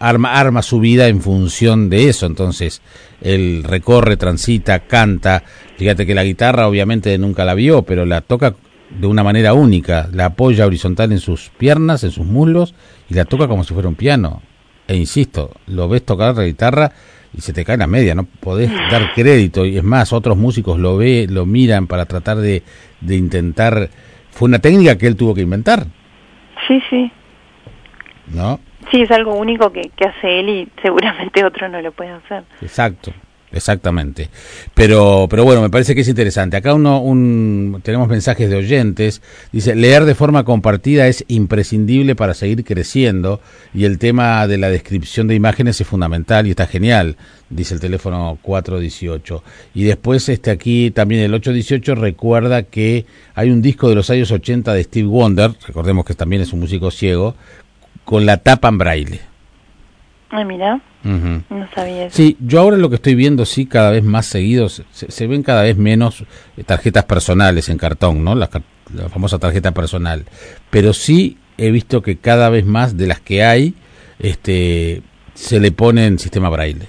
arma, 0.02 0.34
arma 0.34 0.62
su 0.62 0.80
vida 0.80 1.08
en 1.08 1.20
función 1.20 1.88
de 1.88 2.08
eso. 2.08 2.26
Entonces, 2.26 2.82
él 3.20 3.62
recorre, 3.64 4.16
transita, 4.16 4.80
canta. 4.80 5.44
Fíjate 5.76 6.06
que 6.06 6.14
la 6.14 6.24
guitarra 6.24 6.66
obviamente 6.66 7.16
nunca 7.18 7.44
la 7.44 7.54
vio, 7.54 7.82
pero 7.82 8.04
la 8.04 8.20
toca 8.20 8.54
de 8.90 9.06
una 9.06 9.22
manera 9.22 9.54
única. 9.54 10.08
La 10.12 10.26
apoya 10.26 10.66
horizontal 10.66 11.12
en 11.12 11.20
sus 11.20 11.50
piernas, 11.56 12.02
en 12.04 12.10
sus 12.10 12.26
muslos, 12.26 12.74
y 13.08 13.14
la 13.14 13.24
toca 13.24 13.46
como 13.46 13.64
si 13.64 13.74
fuera 13.74 13.88
un 13.88 13.94
piano. 13.94 14.42
E 14.88 14.96
insisto, 14.96 15.52
lo 15.66 15.88
ves 15.88 16.04
tocar 16.04 16.36
la 16.36 16.44
guitarra 16.44 16.92
y 17.32 17.40
se 17.40 17.52
te 17.52 17.64
cae 17.64 17.78
la 17.78 17.86
media, 17.86 18.14
no 18.14 18.24
podés 18.24 18.70
dar 18.90 19.12
crédito. 19.14 19.64
Y 19.64 19.78
es 19.78 19.84
más, 19.84 20.12
otros 20.12 20.36
músicos 20.36 20.78
lo 20.78 20.96
ve, 20.96 21.26
lo 21.30 21.46
miran 21.46 21.86
para 21.86 22.06
tratar 22.06 22.38
de, 22.38 22.64
de 23.00 23.16
intentar. 23.16 23.88
Fue 24.30 24.48
una 24.48 24.58
técnica 24.58 24.98
que 24.98 25.06
él 25.06 25.16
tuvo 25.16 25.34
que 25.34 25.42
inventar. 25.42 25.86
Sí, 26.66 26.80
sí. 26.90 27.10
¿No? 28.26 28.58
Sí, 28.92 29.00
es 29.00 29.10
algo 29.10 29.34
único 29.34 29.72
que, 29.72 29.90
hace 30.06 30.40
él 30.40 30.48
y 30.48 30.68
seguramente 30.82 31.44
otro 31.44 31.68
no 31.68 31.80
lo 31.80 31.90
puede 31.92 32.10
hacer. 32.10 32.44
Exacto. 32.60 33.12
Exactamente. 33.54 34.30
Pero, 34.74 35.26
pero 35.28 35.44
bueno, 35.44 35.60
me 35.60 35.68
parece 35.68 35.94
que 35.94 36.00
es 36.00 36.08
interesante. 36.08 36.56
Acá 36.56 36.74
uno, 36.74 37.00
un, 37.00 37.80
tenemos 37.82 38.08
mensajes 38.08 38.48
de 38.48 38.56
oyentes. 38.56 39.20
Dice, 39.52 39.74
leer 39.74 40.04
de 40.04 40.14
forma 40.14 40.44
compartida 40.44 41.06
es 41.06 41.24
imprescindible 41.28 42.16
para 42.16 42.32
seguir 42.34 42.64
creciendo 42.64 43.40
y 43.74 43.84
el 43.84 43.98
tema 43.98 44.46
de 44.46 44.56
la 44.56 44.70
descripción 44.70 45.28
de 45.28 45.34
imágenes 45.34 45.80
es 45.80 45.86
fundamental 45.86 46.46
y 46.46 46.50
está 46.50 46.66
genial, 46.66 47.16
dice 47.50 47.74
el 47.74 47.80
teléfono 47.80 48.38
418. 48.40 49.44
Y 49.74 49.84
después 49.84 50.28
este 50.30 50.50
aquí 50.50 50.90
también 50.90 51.22
el 51.22 51.34
818 51.34 51.94
recuerda 51.94 52.62
que 52.62 53.04
hay 53.34 53.50
un 53.50 53.60
disco 53.60 53.88
de 53.90 53.96
los 53.96 54.08
años 54.08 54.30
80 54.30 54.72
de 54.72 54.82
Steve 54.84 55.08
Wonder, 55.08 55.52
recordemos 55.66 56.06
que 56.06 56.14
también 56.14 56.40
es 56.40 56.54
un 56.54 56.60
músico 56.60 56.90
ciego, 56.90 57.34
con 58.04 58.26
la 58.26 58.38
tapa 58.38 58.68
en 58.68 58.78
braille. 58.78 59.20
Ay, 60.30 60.44
mira. 60.44 60.80
No 61.04 61.68
sabía 61.74 62.06
eso. 62.06 62.16
Sí, 62.16 62.36
yo 62.40 62.60
ahora 62.60 62.76
lo 62.76 62.88
que 62.88 62.94
estoy 62.94 63.14
viendo, 63.14 63.44
sí, 63.44 63.66
cada 63.66 63.90
vez 63.90 64.04
más 64.04 64.26
seguidos, 64.26 64.82
se, 64.90 65.26
ven 65.26 65.42
cada 65.42 65.62
vez 65.62 65.76
menos 65.76 66.24
eh, 66.56 66.64
tarjetas 66.64 67.04
personales 67.04 67.68
en 67.68 67.76
cartón, 67.76 68.24
¿no? 68.24 68.34
La, 68.34 68.48
famosa 69.08 69.38
tarjeta 69.38 69.72
personal. 69.72 70.24
Pero 70.70 70.92
sí 70.92 71.38
he 71.58 71.70
visto 71.70 72.02
que 72.02 72.18
cada 72.18 72.50
vez 72.50 72.64
más 72.64 72.96
de 72.96 73.06
las 73.06 73.20
que 73.20 73.42
hay, 73.42 73.74
este, 74.18 75.02
se 75.34 75.60
le 75.60 75.72
pone 75.72 76.06
en 76.06 76.18
sistema 76.18 76.50
braille. 76.50 76.86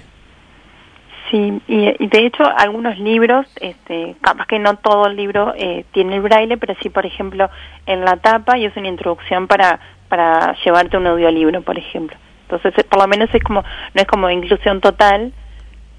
Sí, 1.30 1.60
y, 1.66 2.06
de 2.06 2.26
hecho 2.26 2.44
algunos 2.44 2.98
libros, 2.98 3.46
este, 3.60 4.14
capaz 4.20 4.46
que 4.46 4.58
no 4.58 4.76
todo 4.76 5.06
el 5.06 5.16
libro 5.16 5.54
eh, 5.56 5.84
tiene 5.92 6.16
el 6.16 6.22
braille, 6.22 6.56
pero 6.58 6.74
sí, 6.80 6.90
por 6.90 7.06
ejemplo, 7.06 7.50
en 7.86 8.04
la 8.04 8.18
tapa 8.18 8.58
y 8.58 8.66
es 8.66 8.76
una 8.76 8.88
introducción 8.88 9.46
para, 9.48 9.80
para 10.08 10.54
llevarte 10.64 10.96
un 10.96 11.06
audiolibro, 11.06 11.62
por 11.62 11.78
ejemplo. 11.78 12.16
Entonces, 12.42 12.74
eh, 12.78 12.84
por 12.88 13.00
lo 13.00 13.08
menos 13.08 13.28
es 13.32 13.42
como, 13.42 13.62
no 13.62 14.00
es 14.00 14.06
como 14.06 14.30
inclusión 14.30 14.80
total, 14.80 15.32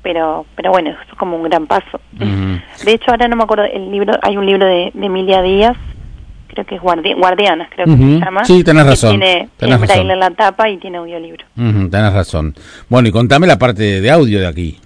pero 0.03 0.45
pero 0.55 0.71
bueno, 0.71 0.91
es 0.91 1.17
como 1.17 1.37
un 1.37 1.43
gran 1.43 1.67
paso. 1.67 1.99
De 2.11 2.91
hecho, 2.91 3.11
ahora 3.11 3.27
no 3.27 3.35
me 3.35 3.43
acuerdo, 3.43 3.65
el 3.65 3.91
libro 3.91 4.13
hay 4.21 4.37
un 4.37 4.45
libro 4.45 4.65
de, 4.65 4.91
Emilia 4.95 5.41
Díaz, 5.41 5.77
creo 6.47 6.65
que 6.65 6.75
es 6.75 6.81
Guardianas, 6.81 7.69
creo 7.71 7.85
que 7.85 7.97
se 7.97 8.19
llama. 8.19 8.45
Sí, 8.45 8.63
tenés 8.63 8.85
razón. 8.85 9.19
Tiene 9.19 9.49
tenés 9.57 9.89
en 9.89 10.19
la 10.19 10.29
tapa 10.31 10.69
y 10.69 10.77
tiene 10.77 10.97
audiolibro. 10.97 11.45
tenés 11.55 12.13
razón. 12.13 12.53
Bueno, 12.87 13.09
y 13.09 13.11
contame 13.11 13.47
la 13.47 13.57
parte 13.57 13.99
de 14.01 14.11
audio 14.11 14.39
de 14.39 14.47
aquí. 14.47 14.79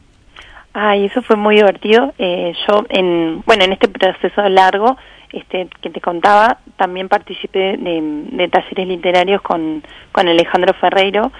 Ay, 0.73 1.05
eso 1.05 1.21
fue 1.21 1.36
muy 1.36 1.55
divertido. 1.55 2.13
Eh, 2.17 2.53
yo, 2.67 2.86
en 2.89 3.43
bueno, 3.45 3.65
en 3.65 3.73
este 3.73 3.88
proceso 3.88 4.47
largo 4.47 4.97
este, 5.31 5.67
que 5.81 5.89
te 5.89 6.01
contaba, 6.01 6.59
también 6.77 7.07
participé 7.07 7.77
de, 7.77 8.49
talleres 8.51 8.87
literarios 8.87 9.41
con, 9.41 9.83
con 10.11 10.27
Alejandro 10.27 10.73
Ferreiro 10.73 11.31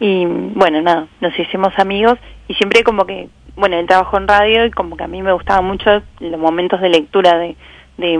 y 0.00 0.26
bueno, 0.26 0.82
nada, 0.82 1.06
nos 1.20 1.38
hicimos 1.38 1.72
amigos 1.78 2.18
y 2.48 2.54
siempre 2.54 2.82
como 2.82 3.06
que, 3.06 3.28
bueno, 3.56 3.76
él 3.76 3.86
trabajó 3.86 4.18
en 4.18 4.28
radio 4.28 4.66
y 4.66 4.70
como 4.70 4.96
que 4.96 5.04
a 5.04 5.08
mí 5.08 5.22
me 5.22 5.32
gustaban 5.32 5.64
mucho 5.64 6.02
los 6.20 6.40
momentos 6.40 6.80
de 6.80 6.88
lectura 6.88 7.38
de, 7.38 7.56
de, 7.96 8.18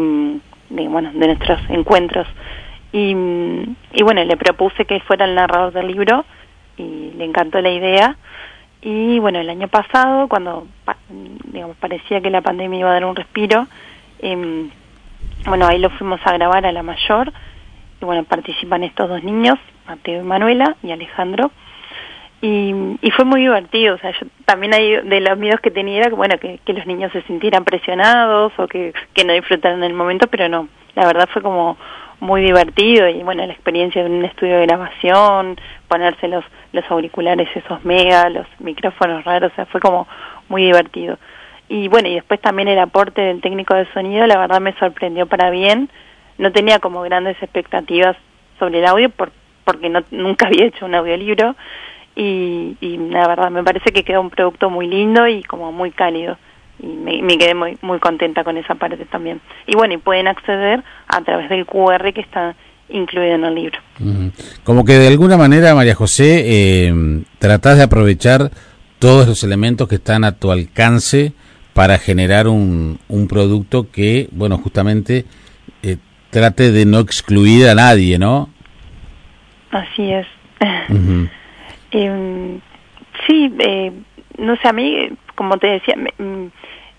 bueno, 0.88 1.10
de 1.12 1.26
nuestros 1.26 1.60
encuentros. 1.68 2.26
Y, 2.92 3.10
y 3.92 4.02
bueno, 4.04 4.22
le 4.24 4.36
propuse 4.36 4.84
que 4.84 5.00
fuera 5.00 5.24
el 5.24 5.34
narrador 5.34 5.72
del 5.72 5.88
libro 5.88 6.24
y 6.76 7.12
le 7.16 7.24
encantó 7.24 7.60
la 7.60 7.70
idea. 7.70 8.16
Y 8.80 9.18
bueno, 9.18 9.40
el 9.40 9.50
año 9.50 9.68
pasado, 9.68 10.28
cuando 10.28 10.66
digamos, 11.52 11.76
parecía 11.76 12.20
que 12.20 12.30
la 12.30 12.42
pandemia 12.42 12.80
iba 12.80 12.90
a 12.90 12.94
dar 12.94 13.04
un 13.04 13.16
respiro, 13.16 13.66
eh, 14.20 14.68
bueno, 15.46 15.66
ahí 15.66 15.78
lo 15.78 15.90
fuimos 15.90 16.20
a 16.24 16.32
grabar 16.32 16.66
a 16.66 16.72
la 16.72 16.82
mayor, 16.82 17.32
y 18.00 18.04
bueno, 18.04 18.24
participan 18.24 18.82
estos 18.82 19.08
dos 19.08 19.22
niños, 19.22 19.58
Mateo 19.86 20.20
y 20.20 20.24
Manuela, 20.24 20.76
y 20.82 20.92
Alejandro, 20.92 21.50
y, 22.40 22.74
y 23.00 23.10
fue 23.12 23.24
muy 23.24 23.40
divertido, 23.40 23.94
o 23.94 23.98
sea, 23.98 24.10
yo 24.10 24.26
también 24.44 24.74
hay 24.74 24.96
de 24.96 25.20
los 25.20 25.38
miedos 25.38 25.60
que 25.60 25.70
tenía 25.70 26.00
era, 26.00 26.14
bueno, 26.14 26.38
que, 26.38 26.60
que 26.64 26.74
los 26.74 26.86
niños 26.86 27.10
se 27.12 27.22
sintieran 27.22 27.64
presionados 27.64 28.52
o 28.58 28.66
que, 28.66 28.92
que 29.14 29.24
no 29.24 29.32
disfrutaran 29.32 29.82
el 29.82 29.94
momento, 29.94 30.26
pero 30.26 30.48
no, 30.48 30.68
la 30.94 31.06
verdad 31.06 31.28
fue 31.32 31.40
como 31.40 31.78
muy 32.20 32.42
divertido 32.42 33.08
y 33.08 33.22
bueno, 33.22 33.46
la 33.46 33.52
experiencia 33.52 34.02
de 34.02 34.10
un 34.10 34.24
estudio 34.24 34.58
de 34.58 34.66
grabación, 34.66 35.56
ponerse 35.88 36.28
los, 36.28 36.44
los 36.72 36.84
auriculares 36.90 37.48
esos 37.54 37.84
mega, 37.84 38.28
los 38.28 38.46
micrófonos 38.58 39.24
raros, 39.24 39.52
o 39.52 39.54
sea, 39.54 39.66
fue 39.66 39.80
como 39.80 40.06
muy 40.48 40.64
divertido 40.64 41.18
y 41.68 41.88
bueno, 41.88 42.08
y 42.08 42.14
después 42.14 42.40
también 42.40 42.68
el 42.68 42.78
aporte 42.78 43.20
del 43.22 43.40
técnico 43.40 43.74
de 43.74 43.90
sonido, 43.92 44.26
la 44.26 44.38
verdad 44.38 44.60
me 44.60 44.74
sorprendió 44.74 45.26
para 45.26 45.50
bien. 45.50 45.88
No 46.36 46.52
tenía 46.52 46.78
como 46.78 47.02
grandes 47.02 47.36
expectativas 47.42 48.16
sobre 48.58 48.80
el 48.80 48.86
audio 48.86 49.08
por, 49.10 49.32
porque 49.64 49.88
no, 49.88 50.02
nunca 50.10 50.46
había 50.46 50.66
hecho 50.66 50.84
un 50.84 50.94
audiolibro 50.94 51.56
y, 52.14 52.76
y 52.80 52.96
la 53.10 53.26
verdad 53.28 53.50
me 53.50 53.64
parece 53.64 53.92
que 53.92 54.04
quedó 54.04 54.20
un 54.20 54.30
producto 54.30 54.68
muy 54.70 54.86
lindo 54.86 55.26
y 55.26 55.42
como 55.42 55.72
muy 55.72 55.90
cálido 55.90 56.36
y 56.80 56.86
me, 56.86 57.22
me, 57.22 57.38
quedé 57.38 57.54
muy 57.54 57.78
muy 57.82 57.98
contenta 57.98 58.44
con 58.44 58.56
esa 58.56 58.74
parte 58.74 59.04
también. 59.06 59.40
Y 59.66 59.74
bueno, 59.76 59.94
y 59.94 59.98
pueden 59.98 60.28
acceder 60.28 60.82
a 61.08 61.20
través 61.22 61.48
del 61.48 61.66
QR 61.66 62.12
que 62.12 62.20
está 62.20 62.56
incluido 62.88 63.34
en 63.34 63.44
el 63.44 63.54
libro. 63.54 63.78
Como 64.64 64.84
que 64.84 64.94
de 64.94 65.08
alguna 65.08 65.36
manera, 65.36 65.74
María 65.74 65.94
José, 65.94 66.42
eh, 66.44 67.22
tratás 67.38 67.78
de 67.78 67.84
aprovechar 67.84 68.50
todos 68.98 69.26
los 69.26 69.42
elementos 69.42 69.88
que 69.88 69.96
están 69.96 70.24
a 70.24 70.32
tu 70.32 70.50
alcance 70.50 71.32
para 71.74 71.98
generar 71.98 72.48
un, 72.48 72.98
un 73.08 73.28
producto 73.28 73.90
que, 73.90 74.28
bueno, 74.32 74.56
justamente 74.58 75.24
eh, 75.82 75.98
trate 76.30 76.70
de 76.70 76.86
no 76.86 77.00
excluir 77.00 77.68
a 77.68 77.74
nadie, 77.74 78.18
¿no? 78.18 78.48
Así 79.70 80.10
es. 80.10 80.26
Em, 81.96 82.58
sí, 83.24 83.54
eh, 83.60 83.92
no 84.38 84.56
sé, 84.56 84.66
a 84.66 84.72
mí, 84.72 85.10
como 85.36 85.58
te 85.58 85.68
decía, 85.68 85.94
me, 85.94 86.10
mm, 86.18 86.50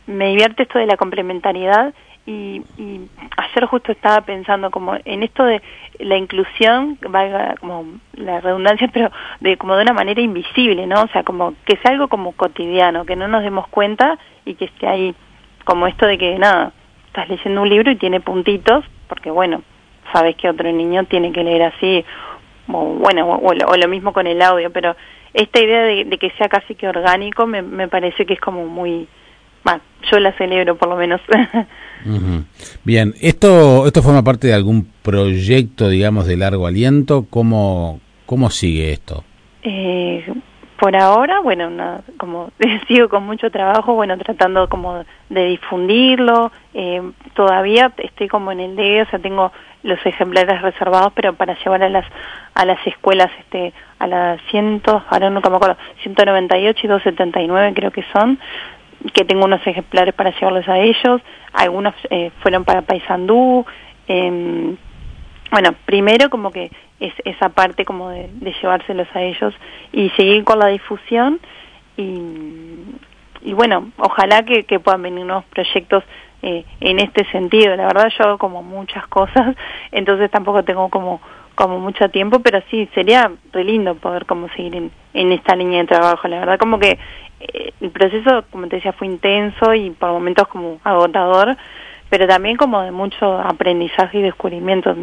me 0.07 0.29
divierte 0.29 0.63
esto 0.63 0.79
de 0.79 0.85
la 0.85 0.95
complementariedad 0.95 1.93
y, 2.25 2.63
y, 2.77 3.07
ayer 3.37 3.65
justo 3.65 3.91
estaba 3.91 4.21
pensando 4.21 4.71
como 4.71 4.95
en 5.05 5.23
esto 5.23 5.43
de 5.43 5.61
la 5.99 6.17
inclusión, 6.17 6.97
valga 7.07 7.55
como 7.59 7.85
la 8.13 8.41
redundancia, 8.41 8.89
pero 8.93 9.11
de 9.39 9.57
como 9.57 9.75
de 9.75 9.83
una 9.83 9.93
manera 9.93 10.21
invisible, 10.21 10.87
¿no? 10.87 11.03
O 11.03 11.07
sea, 11.09 11.23
como 11.23 11.53
que 11.65 11.77
sea 11.77 11.91
algo 11.91 12.07
como 12.07 12.31
cotidiano, 12.31 13.05
que 13.05 13.15
no 13.15 13.27
nos 13.27 13.43
demos 13.43 13.67
cuenta 13.67 14.17
y 14.43 14.55
que 14.55 14.65
esté 14.65 14.87
ahí, 14.87 15.15
como 15.65 15.87
esto 15.87 16.05
de 16.05 16.17
que 16.17 16.37
nada, 16.39 16.71
estás 17.07 17.29
leyendo 17.29 17.61
un 17.61 17.69
libro 17.69 17.91
y 17.91 17.95
tiene 17.95 18.19
puntitos, 18.19 18.83
porque 19.07 19.29
bueno, 19.29 19.61
sabes 20.11 20.35
que 20.35 20.49
otro 20.49 20.71
niño 20.71 21.05
tiene 21.05 21.31
que 21.31 21.43
leer 21.43 21.63
así, 21.63 22.03
o 22.67 22.85
bueno, 22.85 23.29
o, 23.29 23.53
lo 23.53 23.87
mismo 23.87 24.13
con 24.13 24.25
el 24.25 24.41
audio, 24.41 24.71
pero 24.71 24.95
esta 25.33 25.61
idea 25.61 25.83
de, 25.83 26.05
de 26.05 26.17
que 26.17 26.31
sea 26.31 26.49
casi 26.49 26.73
que 26.75 26.87
orgánico 26.87 27.45
me, 27.45 27.61
me 27.61 27.87
parece 27.87 28.25
que 28.25 28.33
es 28.33 28.39
como 28.39 28.65
muy 28.65 29.07
bueno, 29.65 29.81
yo 30.09 30.19
la 30.19 30.31
celebro 30.37 30.77
por 30.77 30.87
lo 30.87 30.95
menos. 30.95 31.19
Bien, 32.83 33.13
¿esto 33.19 33.87
esto 33.87 34.03
forma 34.03 34.23
parte 34.23 34.47
de 34.47 34.53
algún 34.53 34.87
proyecto, 35.01 35.89
digamos, 35.89 36.27
de 36.27 36.37
largo 36.37 36.67
aliento? 36.67 37.25
¿Cómo, 37.29 37.99
cómo 38.27 38.51
sigue 38.51 38.91
esto? 38.91 39.23
Eh, 39.63 40.23
por 40.79 40.95
ahora, 40.95 41.39
bueno, 41.39 42.01
como 42.17 42.51
sigo 42.87 43.09
con 43.09 43.25
mucho 43.25 43.49
trabajo, 43.49 43.95
bueno, 43.95 44.17
tratando 44.19 44.69
como 44.69 45.03
de 45.29 45.45
difundirlo. 45.45 46.51
Eh, 46.75 47.01
todavía 47.33 47.91
estoy 47.97 48.27
como 48.27 48.51
en 48.51 48.59
el 48.59 48.75
D, 48.75 49.01
o 49.01 49.05
sea, 49.07 49.17
tengo 49.17 49.51
los 49.81 50.03
ejemplares 50.05 50.61
reservados, 50.61 51.11
pero 51.15 51.33
para 51.33 51.57
llevar 51.57 51.81
a 51.83 51.89
las 51.89 52.05
a 52.55 52.65
las 52.65 52.85
escuelas, 52.87 53.29
este, 53.39 53.73
a 53.99 54.07
las 54.07 54.41
cientos, 54.49 55.03
ahora 55.09 55.29
no 55.29 55.41
me 55.41 55.55
acuerdo, 55.55 55.77
198 56.03 56.79
y 56.83 56.87
279 56.87 57.73
creo 57.75 57.91
que 57.91 58.03
son, 58.13 58.39
que 59.13 59.25
tengo 59.25 59.45
unos 59.45 59.65
ejemplares 59.65 60.13
para 60.13 60.31
llevarlos 60.31 60.67
a 60.67 60.79
ellos, 60.79 61.21
algunos 61.53 61.93
eh, 62.09 62.31
fueron 62.41 62.63
para 62.63 62.81
Paysandú, 62.81 63.65
eh, 64.07 64.75
bueno, 65.51 65.73
primero 65.85 66.29
como 66.29 66.51
que 66.51 66.71
es 66.99 67.13
esa 67.23 67.49
parte 67.49 67.85
como 67.85 68.09
de, 68.09 68.29
llevárselos 68.61 69.07
a 69.13 69.21
ellos 69.21 69.53
y 69.91 70.09
seguir 70.11 70.43
con 70.43 70.59
la 70.59 70.67
difusión 70.67 71.39
y, 71.97 72.19
y 73.41 73.53
bueno, 73.53 73.91
ojalá 73.97 74.43
que, 74.43 74.63
puedan 74.79 75.03
venir 75.03 75.25
nuevos 75.25 75.45
proyectos 75.45 76.03
eh, 76.41 76.65
en 76.79 76.99
este 76.99 77.25
sentido. 77.31 77.75
La 77.75 77.87
verdad 77.87 78.09
yo 78.17 78.25
hago 78.25 78.37
como 78.37 78.63
muchas 78.63 79.07
cosas, 79.07 79.55
entonces 79.91 80.29
tampoco 80.31 80.63
tengo 80.63 80.89
como 80.89 81.21
como 81.55 81.79
mucho 81.79 82.09
tiempo, 82.09 82.39
pero 82.39 82.61
sí, 82.69 82.89
sería 82.93 83.31
re 83.53 83.63
lindo 83.63 83.95
poder 83.95 84.25
como 84.25 84.49
seguir 84.49 84.75
en, 84.75 84.91
en 85.13 85.31
esta 85.31 85.55
línea 85.55 85.79
de 85.79 85.87
trabajo. 85.87 86.27
La 86.27 86.39
verdad 86.39 86.59
como 86.59 86.79
que 86.79 86.99
eh, 87.53 87.73
el 87.81 87.89
proceso, 87.91 88.43
como 88.51 88.67
te 88.67 88.77
decía, 88.77 88.93
fue 88.93 89.07
intenso 89.07 89.73
y 89.73 89.91
por 89.91 90.11
momentos 90.11 90.47
como 90.47 90.79
agotador, 90.83 91.57
pero 92.09 92.27
también 92.27 92.57
como 92.57 92.81
de 92.81 92.91
mucho 92.91 93.39
aprendizaje 93.39 94.19
y 94.19 94.21
descubrimiento. 94.21 94.95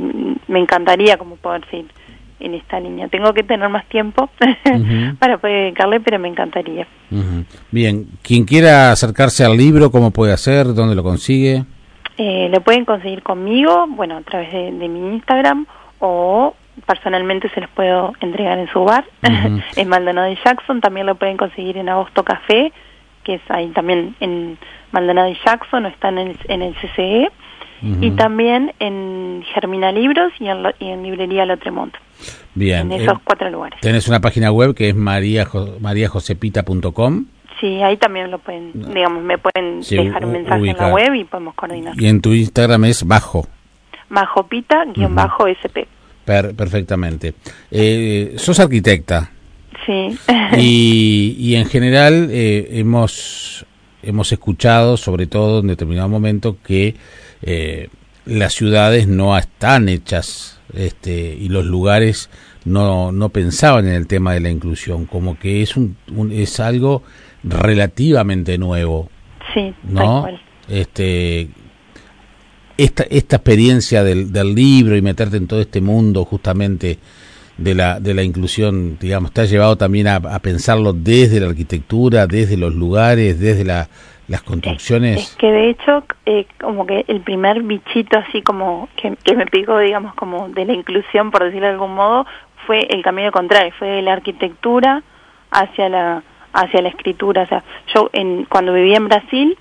Me 0.48 0.58
encantaría 0.58 1.16
como 1.16 1.36
poder 1.36 1.64
seguir 1.70 1.90
en 2.42 2.54
esta 2.54 2.80
línea. 2.80 3.08
Tengo 3.08 3.32
que 3.32 3.42
tener 3.42 3.68
más 3.68 3.86
tiempo 3.88 4.28
para 5.18 5.38
poder 5.38 5.64
dedicarle, 5.64 6.00
pero 6.00 6.18
me 6.18 6.28
encantaría. 6.28 6.86
Bien, 7.70 8.06
quien 8.22 8.44
quiera 8.44 8.90
acercarse 8.92 9.44
al 9.44 9.56
libro, 9.56 9.90
¿cómo 9.90 10.10
puede 10.10 10.32
hacer? 10.32 10.74
¿Dónde 10.74 10.94
lo 10.94 11.02
consigue? 11.02 11.64
Eh, 12.18 12.48
lo 12.50 12.60
pueden 12.60 12.84
conseguir 12.84 13.22
conmigo, 13.22 13.86
bueno, 13.88 14.18
a 14.18 14.22
través 14.22 14.52
de, 14.52 14.70
mi 14.88 15.14
Instagram 15.14 15.66
o 15.98 16.54
personalmente 16.86 17.48
se 17.50 17.60
los 17.60 17.70
puedo 17.70 18.12
entregar 18.20 18.58
en 18.58 18.68
su 18.68 18.84
bar, 18.84 19.04
en 19.76 19.88
Maldonado 19.88 20.30
y 20.30 20.38
Jackson, 20.44 20.80
también 20.80 21.06
lo 21.06 21.16
pueden 21.16 21.36
conseguir 21.36 21.76
en 21.76 21.88
Agosto 21.88 22.24
Café, 22.24 22.72
que 23.24 23.34
es 23.34 23.42
ahí 23.48 23.68
también 23.68 24.16
en 24.20 24.58
Maldonado 24.90 25.28
y 25.28 25.38
Jackson, 25.44 25.84
o 25.84 25.88
están 25.88 26.18
en 26.18 26.28
el, 26.28 26.38
en 26.48 26.62
el 26.62 26.74
CCE, 26.74 27.28
y 28.00 28.12
también 28.12 28.72
en 28.78 29.42
Germina 29.54 29.90
Libros 29.90 30.32
y 30.38 30.46
en, 30.46 30.62
en 30.78 31.02
Librería 31.02 31.44
Lotremont. 31.44 31.92
Bien. 32.54 32.92
En 32.92 33.00
esos 33.00 33.18
eh, 33.18 33.22
cuatro 33.24 33.50
lugares. 33.50 33.80
Tenés 33.80 34.06
una 34.06 34.20
página 34.20 34.52
web 34.52 34.72
que 34.72 34.90
es 34.90 34.94
mariajosepita.com. 34.94 37.24
Sí, 37.60 37.82
ahí 37.82 37.96
también 37.96 38.30
lo 38.30 38.38
pueden, 38.38 38.70
digamos, 38.94 39.24
me 39.24 39.36
pueden 39.38 39.80
dejar 39.80 40.24
un 40.24 40.30
mensaje 40.32 40.70
en 40.70 40.76
la 40.76 40.92
web 40.92 41.12
y 41.14 41.24
podemos 41.24 41.54
coordinar. 41.54 42.00
Y 42.00 42.06
en 42.06 42.20
tu 42.20 42.32
Instagram 42.32 42.84
es 42.84 43.04
bajo. 43.04 43.48
Bajopita, 44.08 44.84
guion 44.94 45.16
bajo 45.16 45.48
SP. 46.24 46.54
perfectamente. 46.54 47.34
Eh, 47.70 48.34
sos 48.36 48.58
arquitecta. 48.60 49.30
Sí. 49.86 50.16
y, 50.56 51.36
y 51.38 51.56
en 51.56 51.66
general 51.66 52.28
eh, 52.30 52.68
hemos, 52.72 53.66
hemos 54.02 54.32
escuchado, 54.32 54.96
sobre 54.96 55.26
todo 55.26 55.60
en 55.60 55.68
determinado 55.68 56.08
momento, 56.08 56.56
que 56.62 56.94
eh, 57.42 57.88
las 58.24 58.54
ciudades 58.54 59.08
no 59.08 59.36
están 59.36 59.88
hechas 59.88 60.60
este, 60.74 61.36
y 61.38 61.48
los 61.48 61.64
lugares 61.64 62.30
no, 62.64 63.12
no 63.12 63.28
pensaban 63.30 63.86
en 63.86 63.94
el 63.94 64.06
tema 64.06 64.34
de 64.34 64.40
la 64.40 64.50
inclusión, 64.50 65.06
como 65.06 65.38
que 65.38 65.62
es, 65.62 65.76
un, 65.76 65.96
es 66.32 66.60
algo 66.60 67.02
relativamente 67.42 68.58
nuevo. 68.58 69.10
Sí, 69.54 69.74
¿no? 69.82 70.26
Este, 70.68 71.48
esta, 72.76 73.04
esta 73.04 73.36
experiencia 73.36 74.04
del, 74.04 74.32
del 74.32 74.54
libro 74.54 74.96
y 74.96 75.02
meterte 75.02 75.36
en 75.36 75.46
todo 75.46 75.60
este 75.60 75.80
mundo 75.80 76.24
justamente 76.24 76.98
de 77.56 77.74
la, 77.74 78.00
de 78.00 78.14
la 78.14 78.22
inclusión, 78.22 78.98
digamos, 78.98 79.32
te 79.32 79.42
ha 79.42 79.44
llevado 79.44 79.76
también 79.76 80.08
a, 80.08 80.16
a 80.16 80.38
pensarlo 80.40 80.92
desde 80.92 81.40
la 81.40 81.48
arquitectura, 81.48 82.26
desde 82.26 82.56
los 82.56 82.74
lugares, 82.74 83.38
desde 83.38 83.64
la, 83.64 83.88
las 84.28 84.42
construcciones. 84.42 85.18
Es, 85.18 85.36
que 85.36 85.50
de 85.50 85.70
hecho, 85.70 86.04
eh, 86.26 86.46
como 86.60 86.86
que 86.86 87.04
el 87.08 87.20
primer 87.20 87.62
bichito 87.62 88.18
así 88.18 88.42
como 88.42 88.88
que, 88.96 89.14
que, 89.22 89.36
me 89.36 89.46
picó, 89.46 89.78
digamos, 89.78 90.14
como 90.14 90.48
de 90.48 90.64
la 90.64 90.72
inclusión, 90.72 91.30
por 91.30 91.44
decirlo 91.44 91.66
de 91.66 91.72
algún 91.72 91.94
modo, 91.94 92.26
fue 92.66 92.86
el 92.90 93.02
camino 93.02 93.30
contrario, 93.30 93.72
fue 93.78 93.88
de 93.88 94.02
la 94.02 94.14
arquitectura 94.14 95.02
hacia 95.50 95.88
la 95.88 96.22
hacia 96.52 96.82
la 96.82 96.88
escritura. 96.88 97.42
O 97.42 97.46
sea, 97.46 97.64
yo 97.94 98.10
en, 98.12 98.44
cuando 98.44 98.72
vivía 98.72 98.96
en 98.96 99.08
Brasil, 99.08 99.58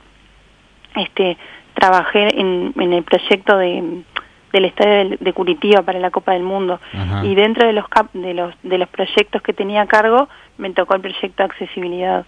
este, 0.95 1.37
trabajé 1.73 2.39
en, 2.39 2.73
en 2.77 2.93
el 2.93 3.03
proyecto 3.03 3.57
de 3.57 4.03
del 4.51 4.65
estadio 4.65 5.17
de, 5.17 5.33
Curitiba 5.33 5.81
para 5.81 5.97
la 5.99 6.11
Copa 6.11 6.33
del 6.33 6.43
Mundo. 6.43 6.81
Y 7.23 7.35
dentro 7.35 7.65
de 7.65 7.71
los 7.71 7.85
de 8.11 8.33
los 8.33 8.53
de 8.63 8.77
los 8.77 8.89
proyectos 8.89 9.41
que 9.41 9.53
tenía 9.53 9.83
a 9.83 9.87
cargo 9.87 10.27
me 10.57 10.71
tocó 10.71 10.95
el 10.95 11.01
proyecto 11.01 11.43
de 11.43 11.43
accesibilidad. 11.43 12.25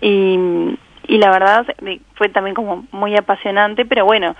Y 0.00 0.76
y 1.08 1.16
la 1.16 1.30
verdad 1.30 1.66
fue 2.14 2.28
también 2.28 2.54
como 2.54 2.86
muy 2.92 3.16
apasionante, 3.16 3.86
pero 3.86 4.04
bueno, 4.04 4.36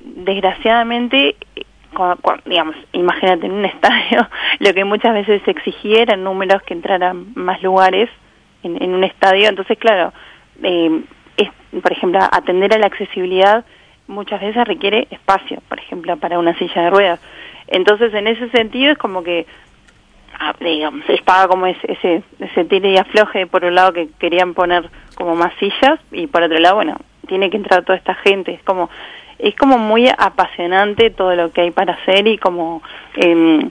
desgraciadamente, 0.00 1.34
digamos, 2.46 2.76
imagínate 2.92 3.46
en 3.46 3.52
un 3.52 3.64
estadio, 3.66 4.28
lo 4.60 4.72
que 4.72 4.84
muchas 4.84 5.12
veces 5.12 5.42
se 5.44 5.50
exigía 5.50 6.02
eran 6.02 6.22
números 6.22 6.62
que 6.62 6.74
entraran 6.74 7.32
más 7.34 7.60
lugares 7.62 8.08
en, 8.62 8.94
un 8.94 9.02
estadio, 9.02 9.48
entonces 9.48 9.76
claro, 9.76 10.12
eh, 10.62 11.02
es, 11.36 11.48
por 11.80 11.92
ejemplo, 11.92 12.20
atender 12.30 12.74
a 12.74 12.78
la 12.78 12.86
accesibilidad 12.86 13.64
muchas 14.08 14.40
veces 14.40 14.66
requiere 14.66 15.06
espacio, 15.10 15.62
por 15.68 15.78
ejemplo, 15.78 16.16
para 16.16 16.38
una 16.38 16.56
silla 16.58 16.82
de 16.82 16.90
ruedas. 16.90 17.20
Entonces, 17.68 18.12
en 18.14 18.26
ese 18.26 18.50
sentido 18.50 18.92
es 18.92 18.98
como 18.98 19.22
que 19.22 19.46
Ah, 20.38 20.54
digamos, 20.58 21.08
estaba 21.08 21.46
como 21.46 21.66
ese, 21.66 21.92
ese, 21.92 22.22
ese 22.40 22.64
tire 22.64 22.90
y 22.90 22.96
afloje, 22.96 23.46
por 23.46 23.64
un 23.64 23.74
lado 23.74 23.92
que 23.92 24.08
querían 24.18 24.54
poner 24.54 24.90
como 25.14 25.36
más 25.36 25.52
sillas 25.60 26.00
y 26.10 26.26
por 26.26 26.42
otro 26.42 26.58
lado, 26.58 26.76
bueno, 26.76 26.96
tiene 27.28 27.50
que 27.50 27.58
entrar 27.58 27.84
toda 27.84 27.96
esta 27.96 28.14
gente, 28.14 28.52
es 28.54 28.62
como 28.64 28.90
es 29.38 29.54
como 29.56 29.78
muy 29.78 30.08
apasionante 30.08 31.10
todo 31.10 31.34
lo 31.34 31.52
que 31.52 31.62
hay 31.62 31.70
para 31.70 31.94
hacer 31.94 32.26
y 32.26 32.38
como 32.38 32.82
eh, 33.16 33.68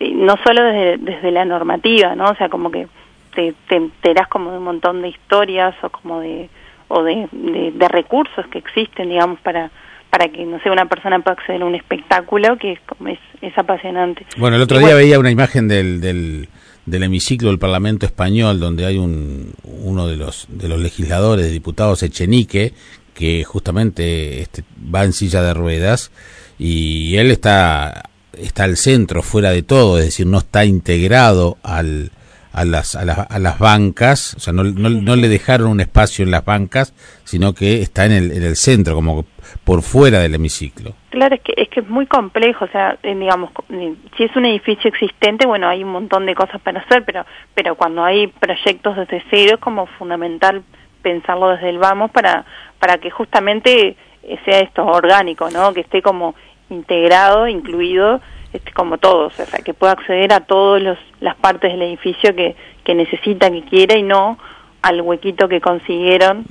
no 0.00 0.36
solo 0.44 0.62
desde, 0.62 0.98
desde 0.98 1.30
la 1.30 1.44
normativa, 1.44 2.14
¿no? 2.14 2.30
O 2.30 2.34
sea, 2.36 2.48
como 2.48 2.70
que 2.70 2.86
te, 3.34 3.54
te 3.68 4.14
como 4.30 4.50
de 4.52 4.58
un 4.58 4.64
montón 4.64 5.02
de 5.02 5.08
historias 5.08 5.74
o 5.82 5.90
como 5.90 6.20
de 6.20 6.48
o 6.88 7.02
de, 7.02 7.28
de 7.32 7.88
recursos 7.88 8.46
que 8.50 8.58
existen, 8.58 9.08
digamos, 9.08 9.38
para 9.40 9.70
para 10.10 10.28
que, 10.28 10.44
no 10.44 10.60
sé, 10.60 10.70
una 10.70 10.86
persona 10.86 11.20
pueda 11.20 11.34
acceder 11.34 11.62
a 11.62 11.66
un 11.66 11.74
espectáculo 11.74 12.56
que 12.56 12.72
es, 12.72 12.78
es, 13.06 13.18
es 13.42 13.58
apasionante. 13.58 14.26
Bueno, 14.36 14.56
el 14.56 14.62
otro 14.62 14.78
día 14.78 14.94
veía 14.94 15.18
una 15.18 15.30
imagen 15.30 15.68
del, 15.68 16.00
del, 16.00 16.48
del, 16.86 17.02
hemiciclo 17.02 17.50
del 17.50 17.58
Parlamento 17.58 18.06
Español 18.06 18.58
donde 18.58 18.86
hay 18.86 18.96
un, 18.96 19.52
uno 19.64 20.08
de 20.08 20.16
los, 20.16 20.46
de 20.48 20.68
los 20.68 20.80
legisladores, 20.80 21.52
diputados, 21.52 22.02
Echenique, 22.02 22.72
que 23.14 23.44
justamente 23.44 24.40
este, 24.40 24.64
va 24.94 25.04
en 25.04 25.12
silla 25.12 25.42
de 25.42 25.52
ruedas 25.52 26.10
y 26.58 27.16
él 27.16 27.30
está, 27.30 28.10
está 28.32 28.64
al 28.64 28.76
centro, 28.76 29.22
fuera 29.22 29.50
de 29.50 29.62
todo, 29.62 29.98
es 29.98 30.06
decir, 30.06 30.26
no 30.26 30.38
está 30.38 30.64
integrado 30.64 31.58
al, 31.62 32.12
a 32.58 32.64
las, 32.64 32.96
a, 32.96 33.02
a 33.22 33.38
las 33.38 33.58
bancas, 33.58 34.34
o 34.34 34.40
sea, 34.40 34.52
no, 34.52 34.64
no, 34.64 35.16
le 35.16 35.28
dejaron 35.28 35.68
un 35.68 35.80
espacio 35.80 36.24
en 36.24 36.30
las 36.30 36.44
bancas, 36.44 36.92
sino 37.24 37.54
que 37.54 37.82
está 37.82 38.06
en 38.06 38.12
el, 38.12 38.32
en 38.32 38.42
el 38.42 38.56
centro, 38.56 38.94
como 38.94 39.24
por 39.64 39.82
fuera 39.82 40.18
del 40.18 40.34
hemiciclo. 40.34 40.92
Claro, 41.10 41.36
es 41.36 41.40
que 41.42 41.54
es 41.56 41.68
que 41.68 41.80
es 41.80 41.88
muy 41.88 42.06
complejo, 42.06 42.64
o 42.64 42.68
sea, 42.68 42.98
eh, 43.02 43.14
digamos, 43.14 43.50
eh, 43.70 43.94
si 44.16 44.24
es 44.24 44.36
un 44.36 44.46
edificio 44.46 44.88
existente, 44.88 45.46
bueno, 45.46 45.68
hay 45.68 45.84
un 45.84 45.92
montón 45.92 46.26
de 46.26 46.34
cosas 46.34 46.60
para 46.60 46.80
hacer, 46.80 47.04
pero 47.04 47.24
pero 47.54 47.76
cuando 47.76 48.04
hay 48.04 48.26
proyectos 48.26 48.96
desde 48.96 49.22
cero 49.30 49.54
es 49.54 49.60
como 49.60 49.86
fundamental 49.86 50.62
pensarlo 51.02 51.50
desde 51.50 51.70
el 51.70 51.78
vamos 51.78 52.10
para 52.10 52.44
para 52.78 52.98
que 52.98 53.10
justamente 53.10 53.96
sea 54.44 54.60
esto 54.60 54.84
orgánico, 54.84 55.48
¿no? 55.50 55.72
Que 55.72 55.80
esté 55.80 56.02
como 56.02 56.34
integrado, 56.70 57.48
incluido 57.48 58.20
este, 58.52 58.72
como 58.72 58.98
todos, 58.98 59.38
o 59.38 59.46
sea, 59.46 59.60
que 59.60 59.74
pueda 59.74 59.92
acceder 59.92 60.32
a 60.32 60.40
todas 60.40 60.98
las 61.20 61.36
partes 61.36 61.72
del 61.72 61.82
edificio 61.82 62.34
que, 62.34 62.56
que 62.84 62.94
necesita, 62.94 63.50
que 63.50 63.62
quiera 63.62 63.96
y 63.96 64.02
no 64.02 64.38
al 64.82 65.00
huequito 65.00 65.48
que 65.48 65.60
consiguieron 65.60 66.46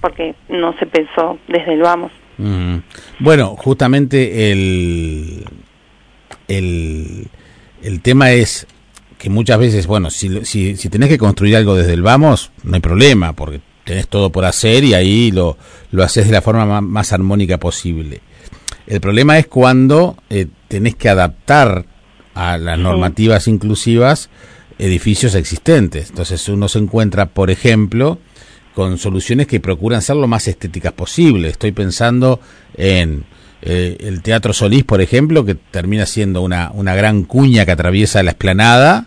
porque 0.00 0.34
no 0.48 0.76
se 0.78 0.86
pensó 0.86 1.38
desde 1.48 1.74
el 1.74 1.80
vamos. 1.80 2.12
Bueno, 3.20 3.54
justamente 3.56 4.50
el, 4.50 5.44
el, 6.48 7.28
el 7.82 8.02
tema 8.02 8.32
es 8.32 8.66
que 9.18 9.30
muchas 9.30 9.58
veces, 9.58 9.86
bueno, 9.86 10.10
si, 10.10 10.44
si, 10.44 10.76
si 10.76 10.88
tenés 10.88 11.08
que 11.08 11.18
construir 11.18 11.56
algo 11.56 11.76
desde 11.76 11.92
el 11.92 12.02
vamos, 12.02 12.50
no 12.64 12.74
hay 12.74 12.80
problema, 12.80 13.32
porque 13.32 13.60
tenés 13.84 14.08
todo 14.08 14.30
por 14.30 14.44
hacer 14.44 14.82
y 14.82 14.94
ahí 14.94 15.30
lo, 15.30 15.56
lo 15.92 16.02
haces 16.02 16.26
de 16.26 16.32
la 16.32 16.42
forma 16.42 16.80
más 16.80 17.12
armónica 17.12 17.58
posible. 17.58 18.20
El 18.86 19.00
problema 19.00 19.38
es 19.38 19.46
cuando 19.46 20.16
eh, 20.30 20.46
tenés 20.68 20.94
que 20.94 21.08
adaptar 21.08 21.86
a 22.34 22.56
las 22.58 22.78
normativas 22.78 23.46
inclusivas 23.48 24.30
edificios 24.78 25.34
existentes. 25.34 26.10
Entonces 26.10 26.48
uno 26.48 26.68
se 26.68 26.78
encuentra, 26.78 27.26
por 27.26 27.50
ejemplo, 27.50 28.18
con 28.74 28.98
soluciones 28.98 29.46
que 29.46 29.60
procuran 29.60 30.02
ser 30.02 30.16
lo 30.16 30.26
más 30.26 30.48
estéticas 30.48 30.92
posible. 30.92 31.48
Estoy 31.48 31.72
pensando 31.72 32.40
en 32.76 33.24
eh, 33.60 33.96
el 34.00 34.22
Teatro 34.22 34.52
Solís, 34.52 34.84
por 34.84 35.00
ejemplo, 35.00 35.44
que 35.44 35.54
termina 35.54 36.06
siendo 36.06 36.40
una, 36.42 36.70
una 36.72 36.94
gran 36.94 37.24
cuña 37.24 37.64
que 37.64 37.72
atraviesa 37.72 38.22
la 38.22 38.30
esplanada, 38.30 39.06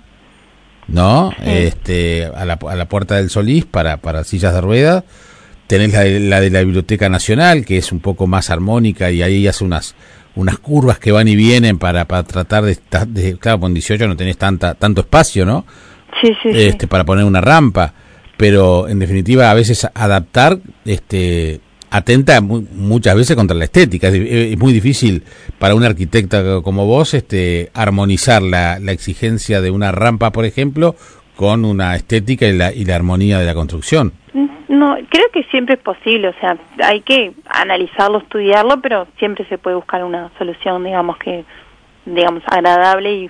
¿no? 0.88 1.34
Este, 1.44 2.26
a 2.26 2.46
la, 2.46 2.54
a 2.54 2.76
la 2.76 2.88
puerta 2.88 3.16
del 3.16 3.30
Solís 3.30 3.66
para, 3.66 3.98
para 3.98 4.24
sillas 4.24 4.54
de 4.54 4.62
ruedas 4.62 5.04
tenés 5.68 5.94
la 5.94 6.02
de, 6.02 6.20
la 6.20 6.42
de 6.42 6.50
la 6.50 6.62
Biblioteca 6.62 7.10
Nacional, 7.10 7.66
que 7.66 7.78
es 7.78 7.92
un 7.92 8.00
poco 8.00 8.28
más 8.28 8.50
armónica 8.50 9.12
y 9.12 9.22
ahí 9.22 9.48
hace 9.48 9.64
unas 9.64 9.96
unas 10.36 10.60
curvas 10.60 11.00
que 11.00 11.14
van 11.14 11.30
y 11.30 11.36
vienen 11.36 11.78
para, 11.78 12.06
para 12.06 12.24
tratar 12.24 12.66
de, 12.66 12.78
de 13.08 13.38
claro, 13.38 13.62
con 13.62 13.74
18 13.74 14.06
no 14.08 14.18
tenés 14.18 14.38
tanta 14.38 14.74
tanto 14.74 15.02
espacio, 15.02 15.46
¿no? 15.46 15.66
Sí, 16.22 16.32
sí, 16.44 16.50
este 16.54 16.88
para 16.88 17.06
poner 17.06 17.26
una 17.26 17.42
rampa, 17.42 17.94
pero 18.38 18.88
en 18.88 19.00
definitiva 19.00 19.50
a 19.50 19.54
veces 19.54 19.88
adaptar 19.94 20.60
este 20.84 21.62
atenta 21.90 22.42
muchas 22.42 23.16
veces 23.16 23.36
contra 23.36 23.56
la 23.56 23.66
estética. 23.66 24.10
Es, 24.10 24.58
muy 24.58 24.74
difícil 24.74 25.24
para 25.60 25.76
un 25.76 25.84
arquitecta 25.84 26.62
como 26.62 26.86
vos 26.86 27.14
este 27.14 27.70
armonizar 27.74 28.42
la, 28.42 28.80
la 28.80 28.92
exigencia 28.92 29.62
de 29.62 29.72
una 29.72 29.92
rampa, 29.92 30.32
por 30.32 30.46
ejemplo, 30.46 30.96
con 31.36 31.64
una 31.66 31.96
estética 31.96 32.48
y 32.48 32.54
la, 32.54 32.74
y 32.74 32.86
la 32.86 32.96
armonía 32.96 33.40
de 33.40 33.46
la 33.46 33.54
construcción. 33.54 34.14
No, 34.68 34.98
creo 35.08 35.30
que 35.32 35.44
siempre 35.44 35.76
es 35.76 35.80
posible, 35.80 36.28
o 36.28 36.34
sea, 36.42 36.58
hay 36.84 37.00
que 37.00 37.32
analizarlo, 37.46 38.18
estudiarlo, 38.18 38.82
pero 38.82 39.08
siempre 39.18 39.46
se 39.46 39.58
puede 39.58 39.78
buscar 39.78 40.04
una 40.04 40.30
solución, 40.38 40.84
digamos, 40.84 41.18
que, 41.20 41.46
digamos, 42.06 42.44
agradable 42.48 43.14
y 43.14 43.30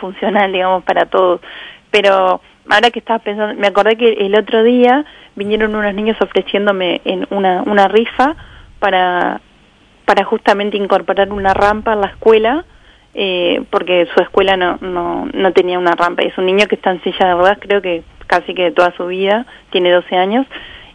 funcional, 0.00 0.50
digamos, 0.50 0.82
para 0.84 1.04
todos. 1.04 1.42
Pero 1.90 2.40
ahora 2.70 2.90
que 2.90 3.00
estaba 3.00 3.18
pensando, 3.18 3.54
me 3.60 3.66
acordé 3.66 3.96
que 3.96 4.12
el 4.12 4.34
otro 4.34 4.62
día 4.62 5.04
vinieron 5.34 5.74
unos 5.74 5.92
niños 5.92 6.16
ofreciéndome 6.22 7.02
en 7.04 7.26
una, 7.28 7.62
una 7.66 7.86
rifa 7.88 8.34
para, 8.78 9.42
para 10.06 10.24
justamente 10.24 10.78
incorporar 10.78 11.32
una 11.32 11.52
rampa 11.52 11.92
en 11.92 12.00
la 12.00 12.06
escuela, 12.06 12.64
eh, 13.12 13.62
porque 13.68 14.08
su 14.14 14.22
escuela 14.22 14.56
no, 14.56 14.78
no, 14.80 15.28
no 15.34 15.52
tenía 15.52 15.78
una 15.78 15.92
rampa. 15.92 16.22
Es 16.22 16.38
un 16.38 16.46
niño 16.46 16.66
que 16.66 16.76
está 16.76 16.92
en 16.92 17.02
silla 17.02 17.26
de 17.26 17.34
ruedas, 17.34 17.58
creo 17.60 17.82
que 17.82 18.04
casi 18.26 18.54
que 18.54 18.64
de 18.64 18.72
toda 18.72 18.92
su 18.96 19.06
vida, 19.06 19.46
tiene 19.70 19.90
12 19.90 20.16
años, 20.16 20.46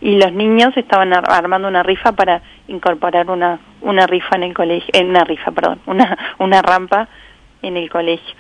y 0.02 0.18
los 0.18 0.34
niños 0.34 0.76
estaban 0.76 1.14
armando 1.14 1.68
una 1.68 1.84
rifa 1.84 2.12
para 2.14 2.42
incorporar 2.68 3.30
una, 3.30 3.60
una 3.82 4.08
rifa 4.08 4.36
en 4.36 4.44
el 4.44 4.54
colegio, 4.54 4.90
en 4.94 5.10
una 5.10 5.24
rifa, 5.24 5.52
perdón, 5.52 5.80
una, 5.86 6.18
una 6.40 6.62
rampa 6.62 7.08
en 7.62 7.78
el 7.78 7.90
colegio. 7.90 8.36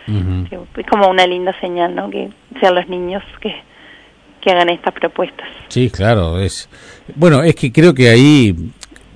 Es 0.75 0.88
como 0.88 1.08
una 1.08 1.27
linda 1.27 1.54
señal, 1.60 1.93
¿no? 1.93 2.10
Que 2.10 2.30
sean 2.60 2.73
los 2.73 2.88
niños 2.88 3.23
que, 3.39 3.54
que 4.41 4.51
hagan 4.51 4.69
estas 4.69 4.93
propuestas. 4.95 5.47
Sí, 5.67 5.91
claro, 5.91 6.39
es 6.39 6.67
bueno, 7.15 7.43
es 7.43 7.56
que 7.56 7.71
creo 7.71 7.93
que 7.93 8.10
ahí 8.10 8.56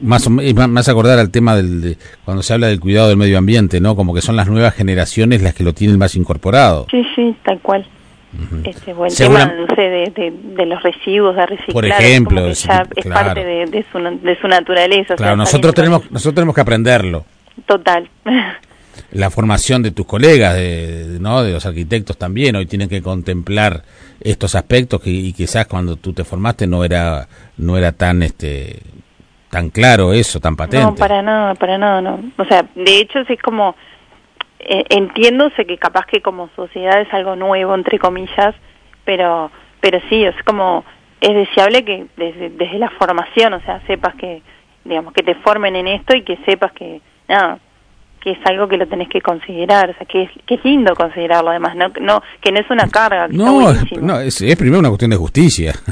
más 0.01 0.29
más 0.29 0.89
acordar 0.89 1.17
al 1.17 1.31
tema 1.31 1.55
del 1.55 1.97
cuando 2.23 2.43
se 2.43 2.53
habla 2.53 2.67
del 2.67 2.79
cuidado 2.79 3.07
del 3.09 3.17
medio 3.17 3.37
ambiente, 3.37 3.81
¿no? 3.81 3.95
Como 3.95 4.13
que 4.13 4.21
son 4.21 4.35
las 4.35 4.47
nuevas 4.47 4.75
generaciones 4.75 5.41
las 5.41 5.55
que 5.55 5.63
lo 5.63 5.73
tienen 5.73 5.97
más 5.97 6.15
incorporado. 6.15 6.85
Sí, 6.91 7.03
sí, 7.15 7.35
tal 7.43 7.59
cual. 7.61 7.87
Este, 8.63 8.93
o 8.93 9.05
el 9.05 9.15
tema 9.15 9.45
de, 9.45 10.33
de, 10.55 10.65
los 10.65 10.81
residuos 10.81 11.35
de 11.35 11.45
reciclar, 11.45 11.73
por 11.73 11.85
ejemplo, 11.85 12.47
es 12.47 12.67
parte 13.11 13.43
de, 13.43 13.85
su, 13.91 13.99
de 13.99 14.39
su 14.39 14.47
naturaleza. 14.47 15.15
Claro, 15.15 15.35
nosotros 15.35 15.73
tenemos 15.73 16.09
nosotros 16.11 16.35
tenemos 16.35 16.55
que 16.55 16.61
aprenderlo. 16.61 17.25
Total. 17.65 18.09
La 19.11 19.29
formación 19.29 19.83
de 19.83 19.91
tus 19.91 20.05
colegas, 20.05 20.55
de, 20.55 21.17
¿no? 21.19 21.43
de 21.43 21.53
los 21.53 21.65
arquitectos 21.65 22.17
también, 22.17 22.55
hoy 22.55 22.65
tienen 22.65 22.89
que 22.89 23.01
contemplar 23.01 23.83
estos 24.21 24.55
aspectos 24.55 25.01
que, 25.01 25.09
y 25.09 25.33
quizás 25.33 25.67
cuando 25.67 25.95
tú 25.97 26.13
te 26.13 26.23
formaste 26.23 26.65
no 26.65 26.83
era 26.83 27.27
no 27.57 27.77
era 27.77 27.91
tan 27.91 28.23
este 28.23 28.79
tan 29.49 29.69
claro 29.69 30.11
eso, 30.13 30.39
tan 30.39 30.55
patente. 30.55 30.85
No, 30.85 30.95
para 30.95 31.21
nada, 31.21 31.55
para 31.55 31.77
nada, 31.77 32.01
no. 32.01 32.19
O 32.37 32.45
sea, 32.45 32.65
de 32.75 32.99
hecho 32.99 33.19
es 33.19 33.41
como 33.41 33.75
eh, 34.67 34.85
entiendo, 34.89 35.49
sé 35.55 35.65
que 35.65 35.77
capaz 35.77 36.05
que 36.07 36.21
como 36.21 36.49
sociedad 36.55 36.99
es 37.01 37.13
algo 37.13 37.35
nuevo 37.35 37.75
entre 37.75 37.99
comillas, 37.99 38.55
pero 39.03 39.51
pero 39.79 39.99
sí, 40.09 40.23
es 40.23 40.35
como 40.43 40.83
es 41.21 41.33
deseable 41.33 41.85
que 41.85 42.05
desde, 42.17 42.49
desde 42.49 42.79
la 42.79 42.89
formación, 42.89 43.53
o 43.53 43.61
sea, 43.61 43.81
sepas 43.87 44.15
que 44.15 44.41
digamos 44.83 45.13
que 45.13 45.23
te 45.23 45.35
formen 45.35 45.75
en 45.75 45.87
esto 45.87 46.15
y 46.15 46.23
que 46.23 46.37
sepas 46.45 46.71
que 46.73 47.01
nada, 47.27 47.59
que 48.19 48.31
es 48.31 48.39
algo 48.45 48.67
que 48.67 48.77
lo 48.77 48.87
tenés 48.87 49.07
que 49.09 49.21
considerar, 49.21 49.91
o 49.91 49.93
sea, 49.93 50.07
que 50.07 50.23
es, 50.23 50.29
que 50.47 50.55
es 50.55 50.65
lindo 50.65 50.95
considerarlo 50.95 51.51
además, 51.51 51.75
no, 51.75 51.91
no 52.01 52.23
que 52.41 52.51
no 52.51 52.59
es 52.59 52.69
una 52.71 52.87
carga. 52.89 53.27
no, 53.27 53.71
no 54.01 54.19
es, 54.19 54.41
es, 54.41 54.55
primero 54.55 54.79
una 54.79 54.89
cuestión 54.89 55.11
de 55.11 55.17
justicia. 55.17 55.73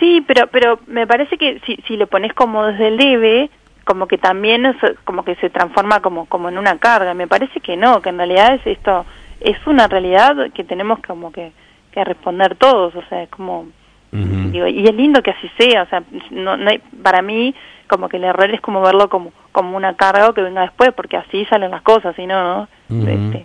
Sí, 0.00 0.24
pero 0.26 0.48
pero 0.48 0.80
me 0.86 1.06
parece 1.06 1.36
que 1.36 1.60
si, 1.66 1.76
si 1.86 1.96
lo 1.96 2.06
pones 2.06 2.32
como 2.32 2.64
desde 2.64 2.88
el 2.88 2.96
debe, 2.96 3.50
como 3.90 4.06
que 4.06 4.18
también 4.18 4.66
es, 4.66 4.76
como 5.02 5.24
que 5.24 5.34
se 5.34 5.50
transforma 5.50 5.98
como 5.98 6.26
como 6.26 6.48
en 6.48 6.58
una 6.58 6.78
carga. 6.78 7.12
Me 7.12 7.26
parece 7.26 7.58
que 7.58 7.76
no, 7.76 8.00
que 8.00 8.10
en 8.10 8.18
realidad 8.18 8.54
es 8.54 8.64
esto 8.64 9.04
es 9.40 9.56
una 9.66 9.88
realidad 9.88 10.36
que 10.54 10.62
tenemos 10.62 11.00
como 11.00 11.32
que, 11.32 11.50
que 11.90 12.04
responder 12.04 12.54
todos, 12.54 12.94
o 12.94 13.02
sea, 13.08 13.24
es 13.24 13.28
como 13.30 13.66
digo, 14.12 14.66
y 14.68 14.84
es 14.84 14.94
lindo 14.94 15.22
que 15.22 15.32
así 15.32 15.50
sea, 15.58 15.82
o 15.82 15.86
sea, 15.86 16.02
no, 16.30 16.56
no 16.56 16.70
hay, 16.70 16.78
para 17.02 17.20
mí 17.20 17.52
como 17.88 18.08
que 18.08 18.18
el 18.18 18.24
error 18.24 18.48
es 18.52 18.60
como 18.60 18.80
verlo 18.80 19.08
como 19.08 19.32
como 19.50 19.76
una 19.76 19.94
carga 19.94 20.32
que 20.34 20.42
venga 20.42 20.62
después, 20.62 20.92
porque 20.94 21.16
así 21.16 21.44
salen 21.46 21.72
las 21.72 21.82
cosas, 21.82 22.14
si 22.14 22.26
no, 22.26 22.68
¿no? 22.88 23.08
Este, 23.08 23.44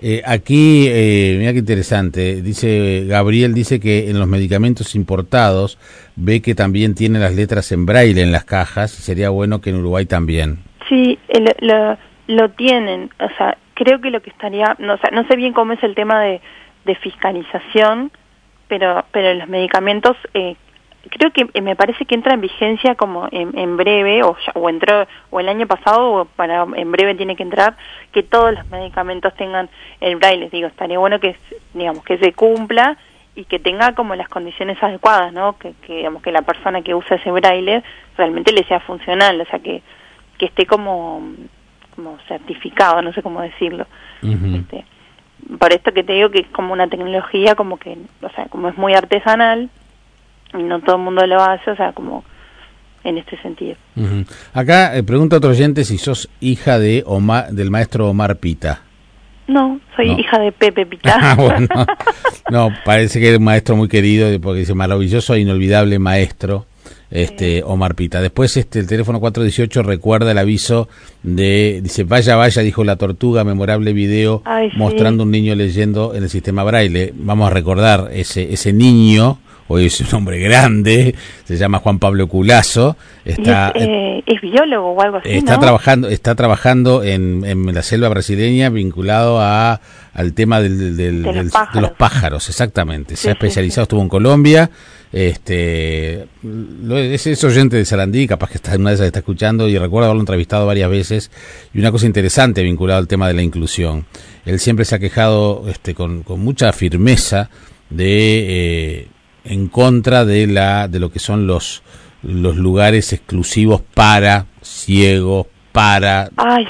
eh, 0.00 0.22
aquí, 0.24 0.86
eh, 0.88 1.36
mira 1.38 1.52
qué 1.52 1.58
interesante, 1.58 2.40
dice 2.42 3.04
Gabriel, 3.06 3.52
dice 3.54 3.80
que 3.80 4.10
en 4.10 4.18
los 4.18 4.28
medicamentos 4.28 4.94
importados 4.94 5.78
ve 6.14 6.40
que 6.40 6.54
también 6.54 6.94
tiene 6.94 7.18
las 7.18 7.34
letras 7.34 7.72
en 7.72 7.84
braille 7.84 8.22
en 8.22 8.30
las 8.30 8.44
cajas, 8.44 8.90
sería 8.90 9.30
bueno 9.30 9.60
que 9.60 9.70
en 9.70 9.76
Uruguay 9.76 10.06
también. 10.06 10.58
Sí, 10.88 11.18
lo, 11.60 11.98
lo, 12.28 12.50
tienen, 12.50 13.10
o 13.18 13.28
sea, 13.36 13.58
creo 13.74 14.00
que 14.00 14.10
lo 14.10 14.22
que 14.22 14.30
estaría, 14.30 14.76
no, 14.78 14.94
o 14.94 14.98
no 15.12 15.26
sé 15.26 15.36
bien 15.36 15.52
cómo 15.52 15.72
es 15.72 15.82
el 15.82 15.94
tema 15.94 16.22
de, 16.22 16.40
de 16.84 16.94
fiscalización, 16.94 18.12
pero, 18.68 19.04
pero 19.12 19.34
los 19.34 19.48
medicamentos 19.48 20.16
eh, 20.34 20.56
creo 21.10 21.32
que 21.32 21.46
eh, 21.54 21.60
me 21.60 21.76
parece 21.76 22.04
que 22.04 22.14
entra 22.14 22.34
en 22.34 22.40
vigencia 22.40 22.94
como 22.94 23.28
en, 23.30 23.76
breve 23.76 24.22
o 24.22 24.36
o 24.54 24.68
entró 24.68 25.06
o 25.30 25.40
el 25.40 25.48
año 25.48 25.66
pasado 25.66 26.12
o 26.12 26.24
para 26.24 26.66
en 26.74 26.92
breve 26.92 27.14
tiene 27.14 27.36
que 27.36 27.42
entrar 27.42 27.76
que 28.12 28.22
todos 28.22 28.54
los 28.54 28.66
medicamentos 28.70 29.34
tengan 29.34 29.68
el 30.00 30.16
braille. 30.16 30.50
Digo 30.50 30.68
estaría 30.68 30.98
bueno 30.98 31.20
que 31.20 31.36
digamos 31.74 32.04
que 32.04 32.18
se 32.18 32.32
cumpla 32.32 32.96
y 33.34 33.44
que 33.44 33.58
tenga 33.58 33.94
como 33.94 34.14
las 34.16 34.28
condiciones 34.28 34.82
adecuadas 34.82 35.32
no 35.32 35.56
que, 35.58 35.74
digamos 35.86 36.22
que 36.22 36.32
la 36.32 36.42
persona 36.42 36.82
que 36.82 36.94
usa 36.94 37.16
ese 37.16 37.30
braille 37.30 37.82
realmente 38.16 38.52
le 38.52 38.64
sea 38.64 38.80
funcional 38.80 39.40
o 39.40 39.44
sea 39.46 39.60
que 39.60 39.82
que 40.38 40.46
esté 40.46 40.66
como 40.66 41.22
como 41.94 42.18
certificado 42.28 43.02
no 43.02 43.12
sé 43.12 43.22
cómo 43.22 43.40
decirlo. 43.42 43.86
Este, 44.22 44.84
por 45.58 45.72
esto 45.72 45.92
que 45.92 46.02
te 46.02 46.14
digo 46.14 46.30
que 46.30 46.40
es 46.40 46.48
como 46.48 46.72
una 46.72 46.88
tecnología 46.88 47.54
como 47.54 47.76
que 47.76 47.96
o 48.22 48.28
sea 48.30 48.46
como 48.46 48.68
es 48.68 48.76
muy 48.76 48.94
artesanal 48.94 49.70
no 50.54 50.80
todo 50.80 50.96
el 50.96 51.02
mundo 51.02 51.26
lo 51.26 51.40
hace, 51.42 51.70
o 51.70 51.76
sea, 51.76 51.92
como 51.92 52.24
en 53.04 53.18
este 53.18 53.40
sentido. 53.42 53.76
Acá 54.52 54.96
eh, 54.96 55.02
pregunta 55.02 55.36
otro 55.36 55.50
oyente 55.50 55.84
si 55.84 55.98
sos 55.98 56.28
hija 56.40 56.78
de 56.78 57.02
Omar, 57.06 57.50
del 57.50 57.70
maestro 57.70 58.08
Omar 58.08 58.36
Pita. 58.36 58.82
No, 59.46 59.80
soy 59.96 60.10
hija 60.10 60.38
de 60.38 60.52
Pepe 60.52 60.84
Pita. 60.86 61.16
Ah, 61.20 61.34
bueno. 61.34 61.68
No, 62.50 62.70
parece 62.82 63.20
que 63.20 63.30
es 63.30 63.38
un 63.38 63.44
maestro 63.44 63.76
muy 63.76 63.88
querido, 63.88 64.28
porque 64.40 64.60
dice 64.60 64.72
maravilloso 64.72 65.34
e 65.34 65.40
inolvidable 65.40 65.98
maestro, 65.98 66.64
este 67.10 67.62
Omar 67.62 67.94
Pita. 67.94 68.22
Después 68.22 68.56
este 68.56 68.78
el 68.78 68.86
teléfono 68.86 69.20
418 69.20 69.82
recuerda 69.82 70.30
el 70.30 70.38
aviso 70.38 70.88
de, 71.22 71.80
dice, 71.82 72.04
vaya, 72.04 72.36
vaya, 72.36 72.62
dijo 72.62 72.84
la 72.84 72.96
tortuga, 72.96 73.44
memorable 73.44 73.92
video 73.92 74.42
mostrando 74.76 75.24
un 75.24 75.30
niño 75.30 75.54
leyendo 75.54 76.14
en 76.14 76.22
el 76.22 76.30
sistema 76.30 76.64
braille. 76.64 77.12
Vamos 77.14 77.50
a 77.50 77.54
recordar 77.54 78.08
ese, 78.12 78.50
ese 78.50 78.72
niño 78.72 79.38
hoy 79.68 79.86
es 79.86 80.00
un 80.00 80.14
hombre 80.14 80.38
grande, 80.40 81.14
se 81.44 81.56
llama 81.56 81.78
Juan 81.78 81.98
Pablo 81.98 82.26
Culazo. 82.26 82.96
Está, 83.24 83.72
eh, 83.74 84.22
es, 84.26 84.40
biólogo 84.40 84.92
o 84.92 85.02
algo 85.02 85.18
así. 85.18 85.30
Está 85.30 85.58
trabajando, 85.60 86.08
está 86.08 86.34
trabajando 86.34 87.02
en, 87.04 87.44
en, 87.44 87.74
la 87.74 87.82
selva 87.82 88.08
brasileña 88.08 88.70
vinculado 88.70 89.40
a 89.40 89.80
al 90.14 90.32
tema 90.32 90.60
del, 90.60 90.96
del, 90.96 91.22
de, 91.22 91.80
los 91.80 91.92
pájaros, 91.92 92.48
exactamente. 92.48 93.14
se 93.14 93.28
ha 93.28 93.32
especializado, 93.32 93.84
estuvo 93.84 94.02
en 94.02 94.08
Colombia. 94.08 94.68
Este, 95.12 96.26
es, 96.90 97.26
es, 97.26 97.44
oyente 97.44 97.76
de 97.76 97.84
Sarandí, 97.84 98.26
capaz 98.26 98.50
que 98.50 98.56
está, 98.56 98.76
una 98.76 98.90
de 98.90 98.96
esas 98.96 99.06
está 99.06 99.20
escuchando 99.20 99.68
y 99.68 99.78
recuerdo 99.78 100.06
haberlo 100.06 100.22
entrevistado 100.22 100.66
varias 100.66 100.90
veces. 100.90 101.30
Y 101.72 101.78
una 101.78 101.92
cosa 101.92 102.06
interesante 102.06 102.64
vinculada 102.64 102.98
al 102.98 103.06
tema 103.06 103.28
de 103.28 103.34
la 103.34 103.42
inclusión. 103.42 104.06
Él 104.44 104.58
siempre 104.58 104.84
se 104.84 104.96
ha 104.96 104.98
quejado 104.98 105.64
este, 105.68 105.94
con, 105.94 106.24
con 106.24 106.40
mucha 106.40 106.72
firmeza 106.72 107.48
de 107.88 109.00
eh, 109.00 109.08
en 109.48 109.68
contra 109.68 110.24
de 110.24 110.46
la 110.46 110.88
de 110.88 110.98
lo 111.00 111.10
que 111.10 111.18
son 111.18 111.46
los 111.46 111.82
los 112.22 112.56
lugares 112.56 113.12
exclusivos 113.12 113.80
para 113.94 114.46
ciegos 114.62 115.46
para 115.72 116.30
Ay, 116.36 116.66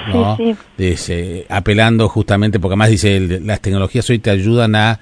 sí, 0.76 0.96
sí. 0.96 1.44
apelando 1.48 2.08
justamente 2.08 2.60
porque 2.60 2.72
además 2.72 2.90
dice 2.90 3.20
las 3.40 3.60
tecnologías 3.60 4.08
hoy 4.10 4.18
te 4.18 4.30
ayudan 4.30 4.74
a, 4.74 5.00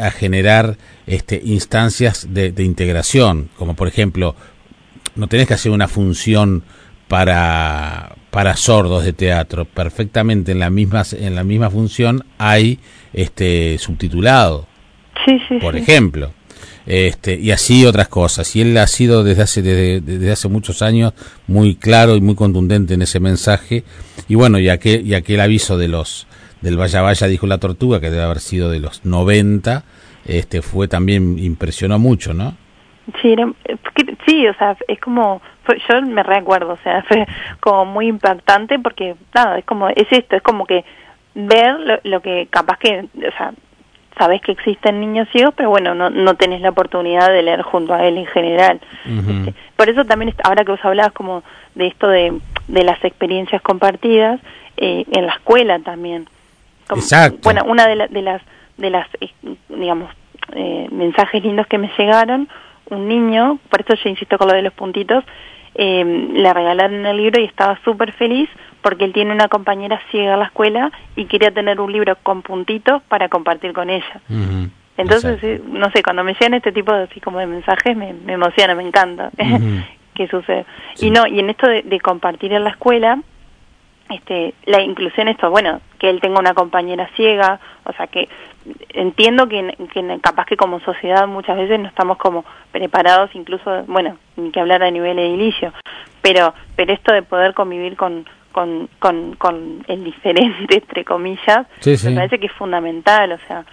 a 0.00 0.10
generar 0.10 0.76
este 1.06 1.40
instancias 1.44 2.26
de, 2.30 2.52
de, 2.52 2.64
integración 2.64 3.50
como 3.56 3.74
por 3.74 3.86
ejemplo 3.86 4.34
no 5.14 5.28
tenés 5.28 5.46
que 5.46 5.54
hacer 5.54 5.72
una 5.72 5.88
función 5.88 6.64
para 7.06 8.16
para 8.30 8.56
sordos 8.56 9.04
de 9.04 9.12
teatro 9.12 9.64
perfectamente 9.66 10.52
en 10.52 10.58
la 10.58 10.70
misma 10.70 11.02
en 11.12 11.34
la 11.34 11.44
misma 11.44 11.70
función 11.70 12.24
hay 12.38 12.80
este 13.12 13.78
subtitulado 13.78 14.66
sí, 15.24 15.38
sí, 15.48 15.58
por 15.58 15.76
ejemplo 15.76 16.32
este, 16.90 17.34
y 17.34 17.50
así 17.50 17.84
otras 17.84 18.08
cosas. 18.08 18.56
Y 18.56 18.62
él 18.62 18.76
ha 18.78 18.86
sido 18.86 19.22
desde 19.22 19.42
hace, 19.42 19.60
desde, 19.60 20.32
hace 20.32 20.48
muchos 20.48 20.80
años 20.80 21.12
muy 21.46 21.76
claro 21.76 22.16
y 22.16 22.22
muy 22.22 22.34
contundente 22.34 22.94
en 22.94 23.02
ese 23.02 23.20
mensaje. 23.20 23.84
Y 24.26 24.36
bueno, 24.36 24.58
y 24.58 24.70
aquel, 24.70 25.06
y 25.06 25.14
aquel 25.14 25.40
aviso 25.40 25.76
de 25.76 25.88
los 25.88 26.26
del 26.62 26.78
Vaya 26.78 27.02
Vaya, 27.02 27.26
dijo 27.26 27.46
la 27.46 27.58
tortuga, 27.58 28.00
que 28.00 28.08
debe 28.10 28.22
haber 28.22 28.40
sido 28.40 28.70
de 28.70 28.80
los 28.80 29.04
90, 29.04 29.84
este, 30.24 30.62
fue 30.62 30.88
también, 30.88 31.38
impresionó 31.38 31.98
mucho, 31.98 32.32
¿no? 32.32 32.54
Sí, 33.20 33.36
sí, 34.26 34.48
o 34.48 34.54
sea, 34.54 34.74
es 34.88 34.98
como, 34.98 35.42
yo 35.68 36.02
me 36.02 36.22
recuerdo, 36.22 36.72
o 36.72 36.78
sea, 36.78 37.02
fue 37.08 37.26
como 37.60 37.84
muy 37.84 38.08
impactante 38.08 38.78
porque, 38.78 39.14
nada, 39.34 39.58
es 39.58 39.64
como, 39.66 39.90
es 39.90 40.06
esto, 40.10 40.36
es 40.36 40.42
como 40.42 40.66
que 40.66 40.86
ver 41.34 41.78
lo, 41.80 42.00
lo 42.04 42.22
que 42.22 42.48
capaz 42.50 42.78
que, 42.78 43.08
o 43.14 43.36
sea, 43.36 43.52
sabes 44.18 44.42
que 44.42 44.52
existen 44.52 45.00
niños 45.00 45.28
ciegos, 45.30 45.54
pero 45.56 45.70
bueno, 45.70 45.94
no, 45.94 46.10
no 46.10 46.34
tenés 46.34 46.60
la 46.60 46.70
oportunidad 46.70 47.30
de 47.30 47.42
leer 47.42 47.62
junto 47.62 47.94
a 47.94 48.04
él 48.04 48.18
en 48.18 48.26
general. 48.26 48.80
Este, 49.06 49.54
por 49.76 49.88
eso 49.88 50.04
también, 50.04 50.34
ahora 50.44 50.64
que 50.64 50.72
vos 50.72 50.84
hablabas 50.84 51.12
como 51.12 51.42
de 51.74 51.86
esto 51.86 52.08
de, 52.08 52.38
de 52.66 52.84
las 52.84 53.02
experiencias 53.04 53.62
compartidas, 53.62 54.40
eh, 54.76 55.04
en 55.10 55.26
la 55.26 55.32
escuela 55.32 55.78
también. 55.78 56.28
Exacto. 56.90 57.38
Bueno, 57.42 57.62
una 57.66 57.86
de, 57.86 58.08
de 58.08 58.22
las, 58.22 58.42
de 58.76 58.90
las 58.90 59.08
eh, 59.20 59.30
digamos, 59.68 60.10
eh, 60.54 60.88
mensajes 60.90 61.42
lindos 61.42 61.66
que 61.66 61.78
me 61.78 61.90
llegaron, 61.98 62.48
un 62.90 63.08
niño, 63.08 63.58
por 63.68 63.80
eso 63.80 63.94
yo 63.94 64.08
insisto 64.08 64.38
con 64.38 64.48
lo 64.48 64.54
de 64.54 64.62
los 64.62 64.72
puntitos, 64.72 65.24
eh, 65.80 66.04
le 66.04 66.52
regalaron 66.52 67.06
el 67.06 67.16
libro 67.16 67.40
y 67.40 67.44
estaba 67.44 67.78
súper 67.84 68.12
feliz 68.12 68.50
porque 68.82 69.04
él 69.04 69.12
tiene 69.12 69.32
una 69.32 69.46
compañera 69.46 70.00
ciega 70.10 70.32
en 70.32 70.40
la 70.40 70.46
escuela 70.46 70.90
y 71.14 71.26
quería 71.26 71.52
tener 71.52 71.80
un 71.80 71.92
libro 71.92 72.16
con 72.24 72.42
puntitos 72.42 73.00
para 73.04 73.28
compartir 73.28 73.72
con 73.72 73.88
ella. 73.88 74.20
Entonces, 74.96 75.38
eh, 75.44 75.62
no 75.64 75.88
sé, 75.92 76.02
cuando 76.02 76.24
me 76.24 76.32
llegan 76.32 76.54
este 76.54 76.72
tipo 76.72 76.92
de, 76.92 77.04
así 77.04 77.20
como 77.20 77.38
de 77.38 77.46
mensajes 77.46 77.96
me, 77.96 78.12
emociona, 78.26 78.74
me 78.74 78.82
encanta 78.82 79.30
que 80.14 80.26
sucede. 80.26 80.66
Y 81.00 81.10
no, 81.10 81.28
y 81.28 81.38
en 81.38 81.50
esto 81.50 81.68
de, 81.68 82.00
compartir 82.00 82.52
en 82.52 82.64
la 82.64 82.70
escuela, 82.70 83.20
este, 84.10 84.54
la 84.66 84.82
inclusión, 84.82 85.28
esto, 85.28 85.48
bueno, 85.48 85.80
que 86.00 86.10
él 86.10 86.20
tenga 86.20 86.40
una 86.40 86.54
compañera 86.54 87.08
ciega, 87.14 87.60
o 87.84 87.92
sea, 87.92 88.08
que 88.08 88.28
entiendo 88.90 89.48
que, 89.48 89.76
que 89.92 90.18
capaz 90.20 90.46
que 90.46 90.56
como 90.56 90.80
sociedad 90.80 91.26
muchas 91.26 91.56
veces 91.56 91.78
no 91.80 91.88
estamos 91.88 92.18
como 92.18 92.44
preparados, 92.72 93.30
incluso, 93.34 93.84
bueno, 93.86 94.16
ni 94.36 94.50
que 94.50 94.60
hablar 94.60 94.82
a 94.82 94.90
nivel 94.90 95.18
edilicio, 95.18 95.72
pero, 96.22 96.54
pero 96.76 96.92
esto 96.92 97.12
de 97.12 97.22
poder 97.22 97.54
convivir 97.54 97.96
con, 97.96 98.26
con, 98.52 98.88
con, 98.98 99.34
con 99.36 99.84
el 99.86 100.04
diferente, 100.04 100.76
entre 100.76 101.04
comillas, 101.04 101.66
me 101.84 102.14
parece 102.14 102.38
que 102.38 102.46
es 102.46 102.52
fundamental, 102.52 103.32
o 103.32 103.38
sea, 103.46 103.64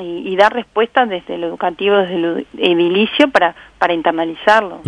y, 0.00 0.36
dar 0.36 0.52
respuestas 0.52 1.08
desde 1.08 1.38
lo 1.38 1.46
educativo, 1.46 1.96
desde 1.96 2.18
lo 2.18 2.38
edilicio 2.58 3.30
para, 3.30 3.54
para 3.78 3.94
internalizarlo. 3.94 4.82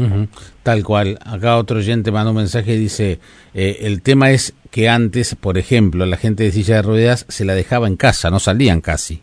Tal 0.62 0.84
cual. 0.84 1.18
Acá 1.24 1.56
otro 1.56 1.78
oyente 1.78 2.11
manda 2.11 2.30
un 2.30 2.36
mensaje 2.36 2.74
y 2.74 2.78
dice, 2.78 3.20
eh, 3.54 3.78
el 3.82 4.02
tema 4.02 4.30
es 4.30 4.54
que 4.70 4.88
antes, 4.88 5.34
por 5.34 5.59
ejemplo, 5.59 6.04
la 6.06 6.16
gente 6.16 6.44
de 6.44 6.52
silla 6.52 6.76
de 6.76 6.82
ruedas 6.82 7.24
se 7.28 7.44
la 7.44 7.54
dejaba 7.54 7.86
en 7.86 7.96
casa, 7.96 8.30
no 8.30 8.38
salían 8.38 8.80
casi. 8.80 9.22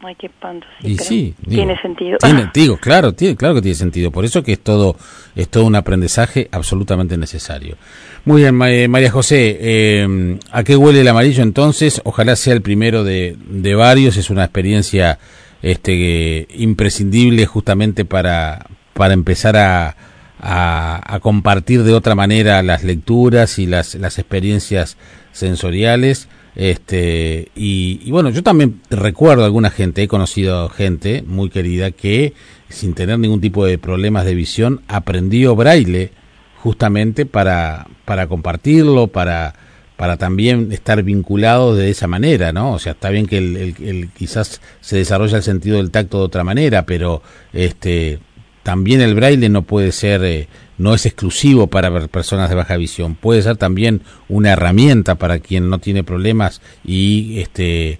Ay, 0.00 0.14
qué 0.14 0.26
espanto, 0.28 0.64
sí, 0.80 1.34
tiene 1.48 1.76
sentido. 1.82 2.18
digo, 2.54 2.76
claro, 2.76 3.14
tiene, 3.14 3.34
claro 3.34 3.56
que 3.56 3.62
tiene 3.62 3.74
sentido. 3.74 4.12
Por 4.12 4.24
eso 4.24 4.44
que 4.44 4.52
es 4.52 4.60
todo, 4.60 4.96
es 5.34 5.48
todo 5.48 5.64
un 5.64 5.74
aprendizaje 5.74 6.48
absolutamente 6.52 7.16
necesario. 7.16 7.76
Muy 8.24 8.42
bien, 8.42 8.54
María 8.54 9.10
José, 9.10 9.58
eh, 9.60 10.38
¿a 10.52 10.62
qué 10.62 10.76
huele 10.76 11.00
el 11.00 11.08
amarillo 11.08 11.42
entonces? 11.42 12.00
Ojalá 12.04 12.36
sea 12.36 12.54
el 12.54 12.62
primero 12.62 13.02
de, 13.02 13.36
de 13.48 13.74
varios. 13.74 14.16
Es 14.16 14.30
una 14.30 14.44
experiencia 14.44 15.18
este, 15.62 16.46
imprescindible 16.54 17.46
justamente 17.46 18.04
para, 18.04 18.66
para 18.94 19.14
empezar 19.14 19.56
a, 19.56 19.96
a, 20.40 21.14
a, 21.14 21.20
compartir 21.20 21.82
de 21.82 21.94
otra 21.94 22.14
manera 22.14 22.62
las 22.62 22.84
lecturas 22.84 23.58
y 23.58 23.66
las, 23.66 23.96
las 23.96 24.18
experiencias 24.20 24.96
sensoriales. 25.32 26.28
Este, 26.54 27.48
y, 27.54 28.10
bueno, 28.10 28.30
yo 28.30 28.42
también 28.42 28.80
recuerdo 28.90 29.42
a 29.42 29.46
alguna 29.46 29.70
gente, 29.70 30.02
he 30.02 30.08
conocido 30.08 30.68
gente 30.68 31.22
muy 31.26 31.50
querida 31.50 31.90
que 31.90 32.34
sin 32.68 32.94
tener 32.94 33.18
ningún 33.18 33.40
tipo 33.40 33.64
de 33.64 33.78
problemas 33.78 34.24
de 34.24 34.34
visión 34.34 34.82
aprendió 34.88 35.54
braille 35.54 36.10
justamente 36.56 37.26
para, 37.26 37.86
para 38.04 38.26
compartirlo, 38.26 39.06
para, 39.06 39.54
para 39.96 40.16
también 40.16 40.72
estar 40.72 41.02
vinculado 41.02 41.74
de 41.74 41.90
esa 41.90 42.06
manera, 42.06 42.52
¿no? 42.52 42.72
O 42.72 42.78
sea, 42.78 42.92
está 42.92 43.10
bien 43.10 43.26
que 43.26 43.38
el, 43.38 44.10
quizás 44.16 44.60
se 44.80 44.96
desarrolla 44.96 45.38
el 45.38 45.42
sentido 45.42 45.76
del 45.76 45.90
tacto 45.90 46.18
de 46.18 46.24
otra 46.24 46.44
manera, 46.44 46.86
pero 46.86 47.22
este 47.52 48.18
también 48.62 49.00
el 49.00 49.14
braille 49.14 49.48
no 49.48 49.62
puede 49.62 49.92
ser 49.92 50.22
eh, 50.24 50.48
no 50.78 50.94
es 50.94 51.06
exclusivo 51.06 51.66
para 51.66 51.90
personas 52.08 52.48
de 52.48 52.56
baja 52.56 52.76
visión, 52.76 53.14
puede 53.14 53.42
ser 53.42 53.56
también 53.56 54.02
una 54.28 54.52
herramienta 54.52 55.16
para 55.16 55.40
quien 55.40 55.68
no 55.68 55.78
tiene 55.78 56.04
problemas 56.04 56.62
y 56.84 57.40
este 57.40 57.98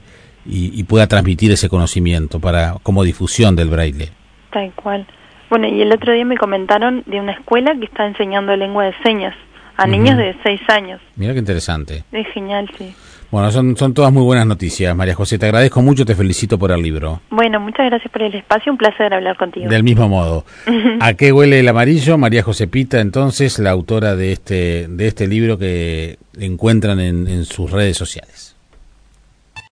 y, 0.50 0.82
pueda 0.84 1.06
transmitir 1.06 1.52
ese 1.52 1.68
conocimiento 1.68 2.40
para 2.40 2.76
como 2.82 3.04
difusión 3.04 3.54
del 3.54 3.68
braille. 3.68 4.08
Tal 4.50 4.72
cual. 4.72 5.06
Bueno, 5.50 5.68
y 5.68 5.82
el 5.82 5.92
otro 5.92 6.12
día 6.12 6.24
me 6.24 6.38
comentaron 6.38 7.02
de 7.06 7.20
una 7.20 7.32
escuela 7.32 7.74
que 7.78 7.84
está 7.84 8.06
enseñando 8.06 8.56
lengua 8.56 8.84
de 8.84 8.94
señas 9.02 9.34
a 9.76 9.86
niños 9.86 10.16
de 10.16 10.34
6 10.42 10.60
años. 10.68 11.00
Mira 11.16 11.32
qué 11.34 11.38
interesante. 11.38 12.04
Es 12.12 12.26
genial, 12.32 12.68
sí. 12.76 12.94
Bueno, 13.30 13.50
son, 13.50 13.76
son 13.76 13.92
todas 13.92 14.10
muy 14.10 14.22
buenas 14.22 14.46
noticias, 14.46 14.96
María 14.96 15.14
José. 15.14 15.38
Te 15.38 15.46
agradezco 15.46 15.82
mucho, 15.82 16.06
te 16.06 16.14
felicito 16.14 16.58
por 16.58 16.72
el 16.72 16.80
libro. 16.80 17.20
Bueno, 17.30 17.60
muchas 17.60 17.86
gracias 17.86 18.10
por 18.10 18.22
el 18.22 18.34
espacio, 18.34 18.72
un 18.72 18.78
placer 18.78 19.12
hablar 19.12 19.36
contigo. 19.36 19.68
Del 19.68 19.82
mismo 19.82 20.08
modo. 20.08 20.46
¿A 21.00 21.12
qué 21.14 21.32
huele 21.32 21.60
el 21.60 21.68
amarillo? 21.68 22.16
María 22.16 22.42
José 22.42 22.68
Pita, 22.68 23.00
entonces, 23.00 23.58
la 23.58 23.70
autora 23.70 24.16
de 24.16 24.32
este, 24.32 24.88
de 24.88 25.06
este 25.06 25.26
libro 25.26 25.58
que 25.58 26.16
encuentran 26.38 27.00
en, 27.00 27.28
en 27.28 27.44
sus 27.44 27.70
redes 27.70 27.98
sociales. 27.98 28.47